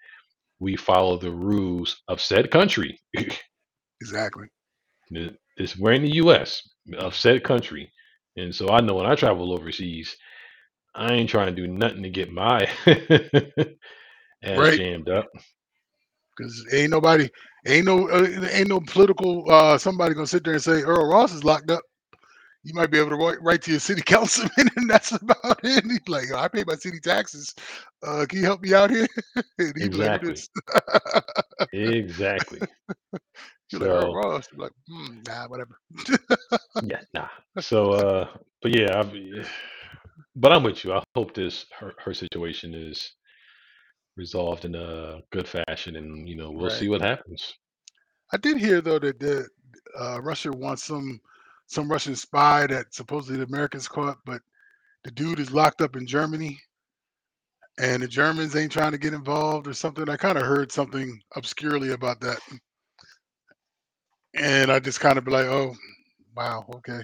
[0.60, 2.98] we follow the rules of said country.
[4.00, 4.46] Exactly.
[5.10, 6.62] This we're in the U.S.
[6.98, 7.90] of said country,
[8.36, 10.16] and so I know when I travel overseas,
[10.94, 12.68] I ain't trying to do nothing to get my
[14.42, 14.74] ass Right.
[14.74, 15.26] jammed up.
[16.36, 17.28] Because ain't nobody,
[17.66, 21.32] ain't no, uh, ain't no political uh somebody gonna sit there and say Earl Ross
[21.32, 21.82] is locked up.
[22.64, 25.82] You might be able to write, write to your city councilman, and that's about it.
[25.84, 27.54] And he's like, I pay my city taxes.
[28.06, 29.06] Uh, can you help me out here?
[29.58, 30.20] and he'd like, Exactly.
[30.22, 30.48] is?
[31.72, 32.64] Exactly.
[33.70, 34.46] You're like Earl So Ross.
[34.52, 35.78] You're like, hmm, nah, whatever.
[36.80, 37.28] yeah, nah.
[37.60, 38.28] So uh,
[38.62, 39.44] but yeah, I,
[40.36, 40.92] but I'm with you.
[40.94, 43.12] I hope this her her situation is
[44.16, 46.70] resolved in a good fashion, and you know we'll Right.
[46.70, 47.54] see what happens.
[48.32, 49.48] I did hear though that the
[49.98, 51.20] uh, Russia wants some
[51.66, 54.42] some Russian spy that supposedly the Americans caught, but
[55.04, 56.60] the dude is locked up in Germany,
[57.78, 60.08] and the Germans ain't trying to get involved or something.
[60.08, 62.40] I kind of heard something obscurely about that,
[64.38, 65.74] and I just kind of be like, oh,
[66.36, 67.00] wow, okay.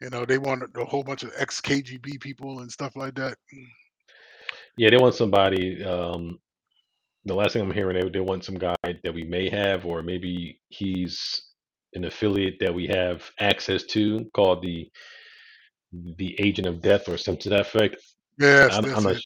[0.00, 3.36] You know, they want a whole bunch of ex KGB people and stuff like that.
[4.76, 5.84] Yeah, they want somebody.
[5.84, 6.38] Um,
[7.24, 10.02] the last thing I'm hearing, they, they want some guy that we may have, or
[10.02, 11.42] maybe he's
[11.94, 14.90] an affiliate that we have access to, called the
[15.92, 17.96] the Agent of Death or something to that effect.
[18.38, 19.16] Yeah, I'm, I'm not.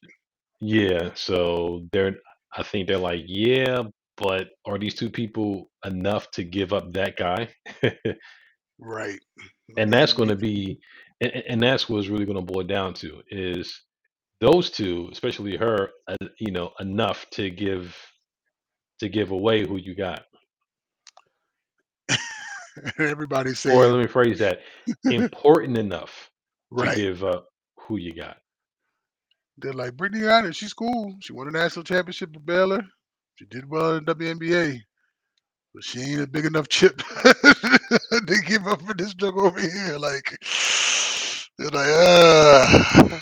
[0.59, 2.15] Yeah, so they're.
[2.55, 3.83] I think they're like, yeah,
[4.17, 7.49] but are these two people enough to give up that guy?
[8.79, 9.19] Right.
[9.77, 10.79] And that's going to be,
[11.21, 13.81] and, and that's what's really going to boil down to is
[14.41, 17.95] those two, especially her, uh, you know, enough to give
[18.99, 20.23] to give away who you got.
[22.99, 24.59] Everybody everybody's Or let me phrase that:
[25.05, 26.29] important enough
[26.77, 27.47] to give up
[27.79, 28.37] who you got.
[29.57, 31.15] They're like Brittney Griner, she's cool.
[31.21, 32.83] She won a national championship with Baylor.
[33.35, 34.81] She did well in the WNBA.
[35.73, 39.97] But she ain't a big enough chip to give up for this joke over here.
[39.97, 40.37] Like,
[41.57, 43.19] they're like, uh,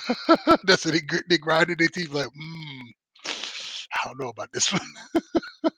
[0.66, 2.82] that's what they, gr- they grinded their teeth like, mm,
[3.26, 4.82] I don't know about this one.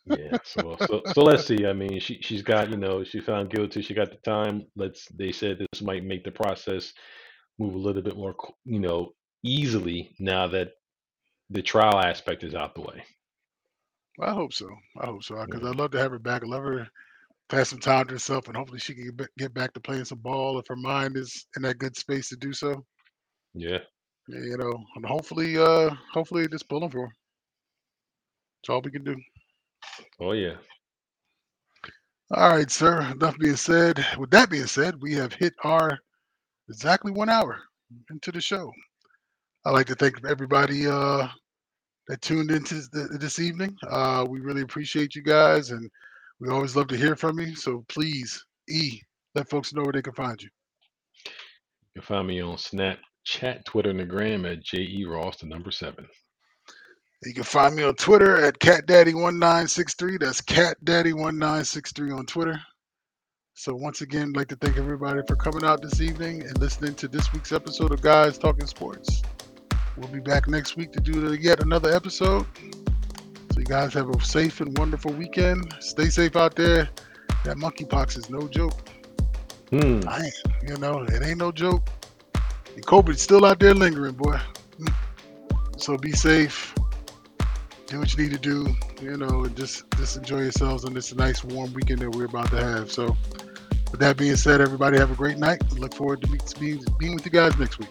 [0.06, 0.38] Yeah.
[0.44, 1.66] So so so let's see.
[1.66, 3.82] I mean, she she's got you know she found guilty.
[3.82, 4.66] She got the time.
[4.76, 5.08] Let's.
[5.08, 6.94] They said this might make the process
[7.60, 9.14] move a little bit more you know
[9.44, 10.72] easily now that
[11.50, 13.04] the trial aspect is out the way.
[14.22, 14.70] I hope so.
[15.00, 15.36] I hope so.
[15.42, 15.64] Because.
[15.66, 16.44] I'd love to have her back.
[16.44, 16.88] I love her
[17.50, 19.80] to have some time to herself, and hopefully she can get ba- get back to
[19.80, 22.86] playing some ball if her mind is in that good space to do so.
[23.54, 23.80] Yeah.
[24.28, 27.14] Yeah, You know, and hopefully, uh, hopefully just pulling for her.
[28.62, 29.16] That's all we can do.
[30.20, 30.56] Oh yeah.
[32.32, 33.02] All right, sir.
[33.02, 34.06] Enough being said.
[34.18, 36.00] With that being said, we have hit our
[36.70, 37.62] exactly one hour
[38.12, 38.72] into the show.
[39.66, 41.28] I'd like to thank everybody uh,
[42.08, 43.76] that tuned into th- this evening.
[43.90, 45.90] Uh, we really appreciate you guys, and
[46.40, 47.56] we always love to hear from you.
[47.56, 49.02] So please, E,
[49.36, 50.50] let folks know where they can find you.
[51.26, 55.72] You can find me on Snapchat, Twitter, and the Gram at Je Ross, the number
[55.72, 56.08] seven.
[57.26, 60.20] You can find me on Twitter at CatDaddy1963.
[60.20, 62.60] That's CatDaddy1963 on Twitter.
[63.54, 66.96] So once again, I'd like to thank everybody for coming out this evening and listening
[66.96, 69.22] to this week's episode of Guys Talking Sports.
[69.98, 72.46] We'll be back next week to do the- yet another episode.
[73.52, 75.74] So you guys have a safe and wonderful weekend.
[75.80, 76.90] Stay safe out there.
[77.44, 78.74] That monkeypox is no joke.
[79.70, 80.02] Hmm.
[80.08, 80.32] I
[80.68, 81.88] you know, it ain't no joke.
[82.76, 84.40] And COVID's still out there lingering, boy.
[85.78, 86.74] So be safe.
[87.88, 91.14] Do what you need to do, you know, and just just enjoy yourselves on this
[91.14, 92.92] nice warm weekend that we're about to have.
[92.92, 93.16] So,
[93.92, 95.62] with that being said, everybody have a great night.
[95.74, 97.90] Look forward to be, being, being with you guys next week.